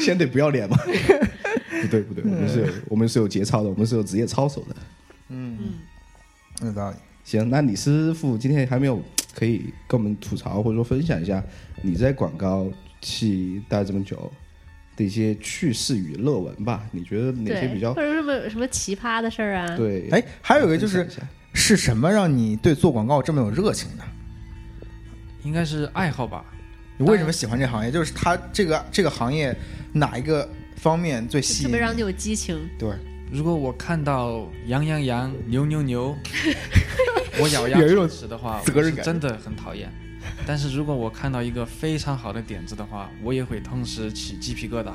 [0.00, 0.76] 先得不要脸嘛。
[1.82, 4.76] 不对不对，我们是有我们是有节操的，我们是有职业操守的。
[5.28, 5.58] 嗯，
[6.60, 6.96] 嗯，有道理。
[7.22, 9.00] 行，那李师傅今天还没有
[9.34, 11.42] 可以跟我们吐槽或者说分享一下
[11.82, 12.66] 你在广告
[13.00, 14.30] 系待这么久
[14.96, 16.82] 的一些趣事与乐闻吧？
[16.90, 20.08] 你觉得哪些，比较或者什么什么奇葩的事儿啊？，对？
[20.10, 21.06] 哎，还有一个就是
[21.52, 24.04] 是什么让你对做广告这么有热情呢？
[25.44, 26.44] 应该是爱好吧？
[26.98, 27.90] 你为什么喜欢这行业？
[27.92, 29.54] 就是它这个这个行业
[29.92, 31.72] 哪一个方面最吸引你？
[31.72, 32.58] 特别让你有激情。
[32.78, 32.90] 对，
[33.30, 36.16] 如果我看到羊羊羊、牛牛牛，
[37.38, 39.92] 我咬牙有一种切齿的话，责任感我是真的很讨厌。
[40.46, 44.92] 但是如果我看到一个非常好的点子的话，我也会同时起鸡皮疙瘩。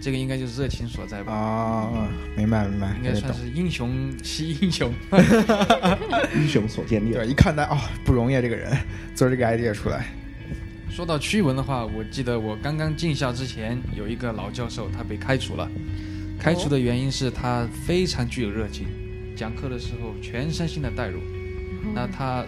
[0.00, 1.32] 这个应该就是热情所在吧？
[1.32, 3.14] 啊，明白明白，应该。
[3.14, 4.92] 算是英雄惜英雄。
[6.34, 7.14] 英雄所见略。
[7.14, 8.76] 对，一看他啊、不容易啊，这个人
[9.14, 10.06] 做这个 idea 出来。
[10.90, 15.70] 说到驱蚊的话，我记得我刚刚进校之前，有一个老教授他被开除了。
[16.38, 18.88] 开除的原因是他非常具有热情，
[19.36, 21.20] 讲课的时候全身心的带入。
[21.94, 22.44] 那他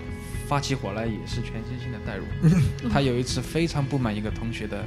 [0.47, 2.24] 发起火来也是全身心的代入。
[2.90, 4.84] 他有一次非常不满一个同学的，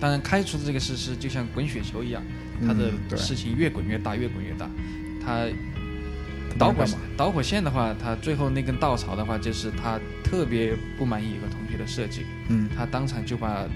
[0.00, 2.22] 当然开除的这个事实就像滚雪球一样，
[2.66, 4.68] 他的事情越滚越大，越滚越大。
[5.24, 5.46] 他
[6.58, 6.84] 导火
[7.16, 12.24] 导火线的话，他最后那根稻草的话，就是他特别不满意一个同学的设计。
[12.48, 13.66] 嗯，他当场就把，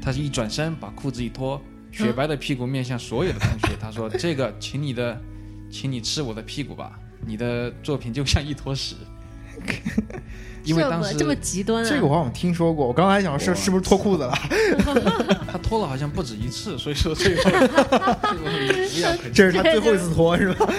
[0.00, 1.60] 他一转身把裤子一脱，
[1.90, 5.20] 雪白的屁股面向所有的同学， 他说：“这个，请你的，
[5.70, 8.94] 请你吃我的屁股吧，你的作品就像一坨屎。”
[10.64, 11.88] 因为当时这么极端啊！
[11.88, 14.34] 这个我好像听说过，我刚才想是是不是脱裤子了？
[15.50, 19.30] 他脱了好像不止一次，所以说最后最后无药可救。
[19.32, 20.72] 这是他最后一次脱是吧？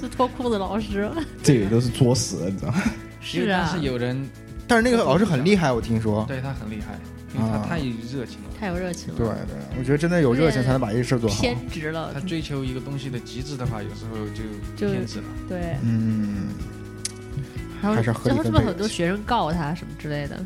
[0.00, 1.10] 是 脱裤子老师，
[1.42, 2.82] 这个都是作死了，你知道吗？
[3.20, 4.26] 是啊是，有人
[4.66, 6.24] 但是那个老师很厉害，我听说。
[6.26, 6.98] 对他很厉害，
[7.34, 8.48] 因为他啊太热情了。
[8.58, 11.40] 太有热情了，对对，我觉得真的有热情才能把这个事儿做好。
[11.40, 14.42] 偏执了他，追求一个东西的极致的话，有时候就
[14.74, 15.24] 就偏执了。
[15.48, 15.76] 对。
[15.82, 16.48] 嗯，
[17.80, 20.36] 还是合理然后是不是分配很多学生告他什么之类的？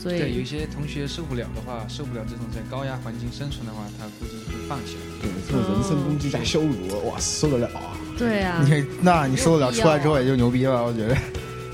[0.00, 5.00] 所对，有一些同学受不了的话，受不了这种在高压环境生存的话，他估计就会放弃了。
[5.20, 7.98] 对，这种人身攻击加羞辱，哇，受得了啊！
[8.16, 11.16] 对啊，你那你受得了，出来之后也就牛逼了，我觉得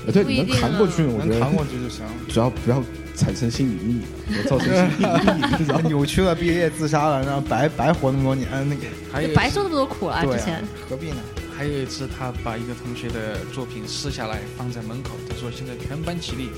[0.07, 2.03] 呃对，你能扛过去，我觉得能扛过去就行。
[2.27, 2.83] 主要不要
[3.15, 5.85] 产生心理阴影，我造成心理阴影，然后？
[5.87, 10.23] 扭曲了，毕业自杀了，然后白白活那么多年，那个白受那么多苦了啊。
[10.23, 11.17] 啊之前，何必呢？
[11.57, 16.49] 还有一次，他把一个同学的作品撕下来放在门口，他说：“现在全班起立，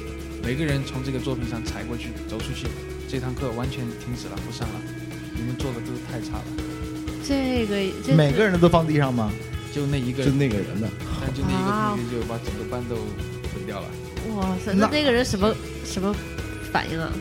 [0.43, 2.65] 每个人从这个作品上踩过去，走出去，
[3.07, 4.81] 这堂课完全停止了，不上了。
[5.35, 6.45] 你们做的都太差了。
[7.23, 9.31] 这个这每个人都放地上吗？”
[9.71, 10.89] 就那一个就，那个人的，
[11.21, 13.85] 但就那一个同学就把整个班都毁掉了。
[14.35, 15.53] 哇塞，那那那个人什么
[15.85, 16.15] 什么
[16.71, 17.11] 反应啊？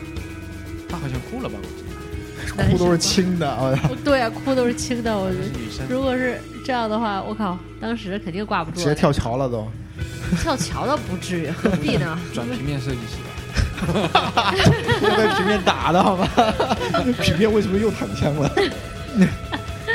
[0.89, 1.59] 他好像哭了吧？
[1.61, 5.15] 我记得哭都是轻的，我操哦对啊，哭都是轻的。
[5.15, 5.85] 我觉得女生。
[5.87, 8.83] 如果是这样的话，我靠，当时肯定挂不住了。
[8.83, 9.65] 直接跳桥了都。
[10.41, 12.19] 跳桥倒不至于，何必呢？
[12.35, 13.15] 转平面设计系
[13.87, 16.27] 的，要被平面打的好吗？
[17.23, 18.51] 平面为什么又躺枪了？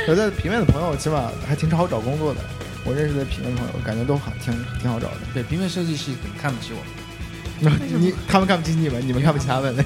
[0.09, 2.41] 我在平面的朋友起码还挺好找工作的。
[2.87, 5.17] 我认识的平面朋友，感觉都好挺挺好找的。
[5.35, 7.69] 对平面设计系很看不起我，
[8.01, 9.77] 你他们看不起你们，你们看不起他们，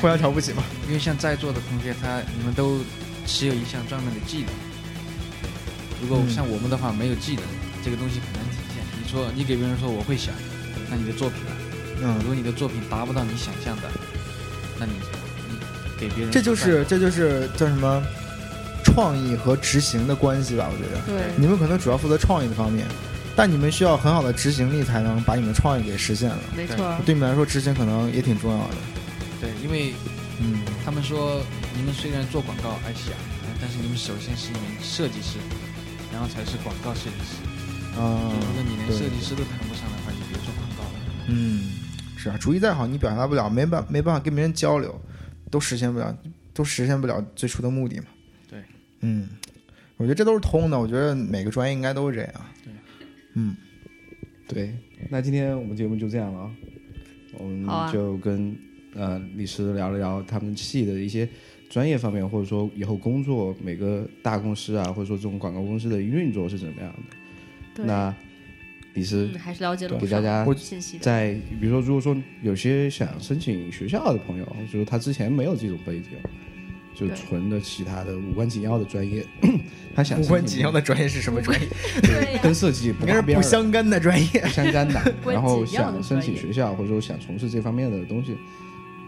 [0.00, 0.62] 互相瞧不起嘛。
[0.86, 2.78] 因为像在座的同学，他你们都
[3.26, 4.67] 持有一项专门的技能。
[6.00, 7.44] 如果嗯像我们的话，没有技能，
[7.84, 8.84] 这个东西很难体现。
[9.02, 10.34] 你说你给别人说我会想，
[10.90, 11.50] 那你的作品呢？
[12.00, 13.90] 嗯如，果你的作品达不到你想象的，
[14.78, 14.92] 那你
[15.48, 15.58] 你
[15.98, 18.02] 给别人这就是这就是叫什么
[18.84, 20.70] 创意和执行的关系吧？
[20.70, 22.86] 我觉得对，你们可能主要负责创意的方面，
[23.34, 26.38] 但你们需要很好的执行力才能把你们的创意给实现了。
[26.56, 26.76] 没错。
[27.04, 28.74] 对你们来说，执行可能也挺重要的。
[29.40, 29.92] 对，因为
[30.40, 31.42] 嗯，他们说
[31.76, 33.10] 你们虽然做广告爱想，
[33.42, 35.38] 呃但是你们首先是一名设计师，
[36.12, 37.42] 然后才是广告设计师。
[37.98, 40.90] 啊如果你连设计师都谈不上的话，你别做广告了。
[41.28, 41.72] 嗯，
[42.16, 45.00] 是啊，主意再好，你表达不了，没办没办法跟别人交流，
[45.50, 46.16] 都实现不了，
[46.54, 48.06] 都实现不了最初的目的嘛。
[48.48, 48.62] 对，
[49.00, 49.28] 嗯，
[49.96, 52.32] 我觉得这都是通的，我觉得每个专业应该都是这样。
[52.64, 52.72] 对，
[53.34, 53.56] 嗯，
[54.46, 54.74] 对，
[55.10, 56.50] 那今天我们节目就这样了啊，
[57.38, 58.56] 我们就跟
[58.94, 61.28] 呃李师聊了聊他们系的一些
[61.68, 67.84] 专业方面，或者说以后工作每个大公司啊，或者说这种广告公司的运作是怎么样的。
[67.84, 68.14] 那
[68.94, 71.04] 李师嗯，还是了解了给大家我信息的。
[71.04, 76.10] 在比如说，如果说有些想申请学校的朋友，就是他之前没有这种背景，
[76.94, 79.24] 就对纯的其他的无关紧要的专业，
[79.94, 81.68] 他想无关紧要的专业是什么专业？
[82.02, 84.40] 对呀 跟设计不应该是不相干的专业。
[84.40, 88.36] 不相干的， 然后想申请学校或者说想从事这方面的东西，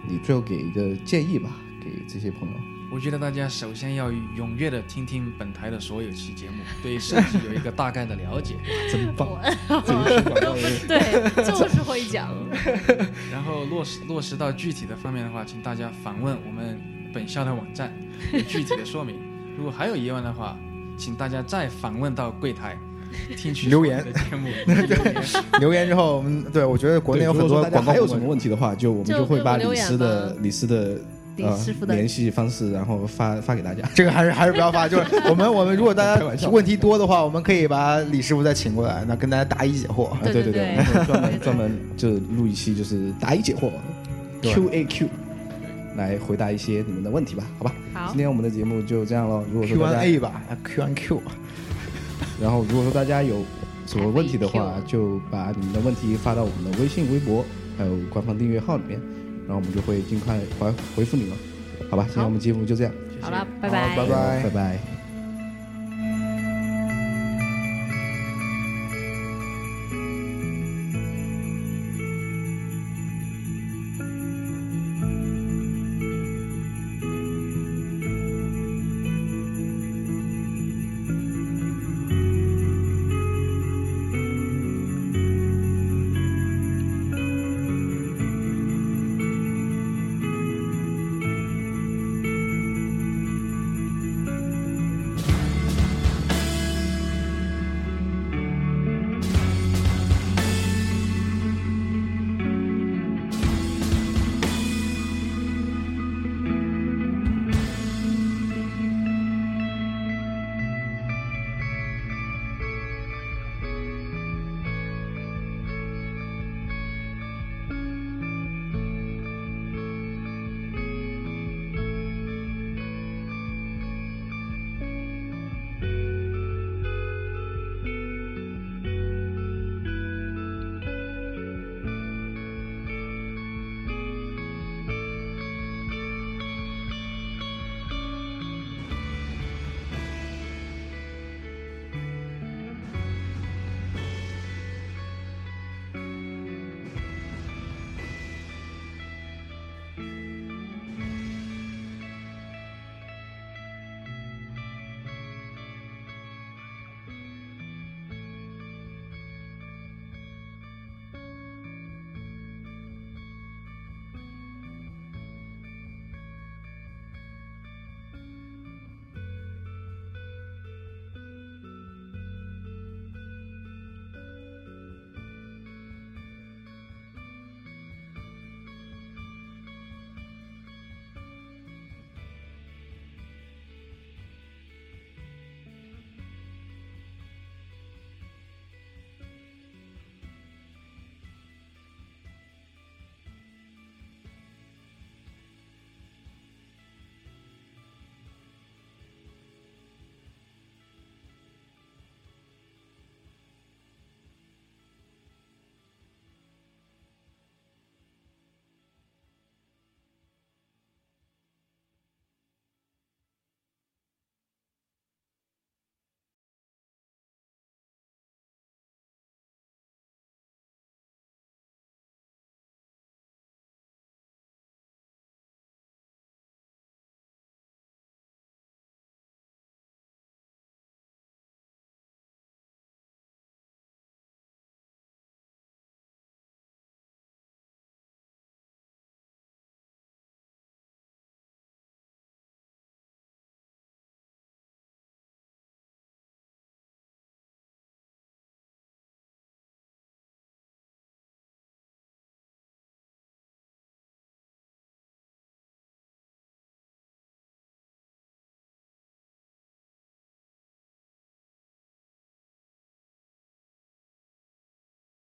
[0.06, 1.58] 你最后给一个建议吧，
[1.90, 2.54] 给这些朋友。
[2.92, 8.56] 我觉得大家首先要踊跃的听听本台的所有期节目， 对设计有一个大概的了解，
[8.90, 9.28] 真棒！
[9.68, 12.34] 这一期广告人对，就是会讲。
[13.30, 16.80] 然后落实落实到具体的方面的话，请大家访问我们
[17.14, 17.92] 本校的网站，
[18.32, 19.16] 有具体的说明。
[19.56, 20.58] 如果还有疑问的话，
[20.96, 22.76] 请大家再访问到柜台，
[23.36, 25.24] 听取留言的节目留言。
[25.60, 31.00] 留言之后，我们对我觉得国内有很多广告还有什么问题的话，就我们就就会把李给我留言师的李斯的
[31.40, 33.82] 李呃师傅的联系方式，然后发发给大家。
[33.94, 40.10] 这个还是还是不要发，就是 我们我们如果大家问题多的话，我们可以把李师傅再请过来，那跟大家答疑解惑。
[40.10, 43.70] 啊，对对对对，我们会专门 专门就录一期，就是答疑解惑
[44.42, 45.08] ，Q A Q，
[45.96, 47.74] 来回答一些你们的问题吧，好吧？
[47.92, 49.44] 好今，天我们的节目就这样喽。
[49.52, 51.22] 如果说大家 A 吧，Q N Q。
[52.40, 53.42] 然后，如果说大家有
[53.86, 57.44] 什么问题的话就把你们的问题发到我们的微信、微博，
[57.76, 58.98] 还有官方订阅号里面，
[59.50, 61.36] 然后我们就会尽快回回复你们，
[61.90, 62.04] 好吧？
[62.06, 63.68] 今天我们节目就这样，好了，拜。
[63.68, 64.99] 拜拜拜拜。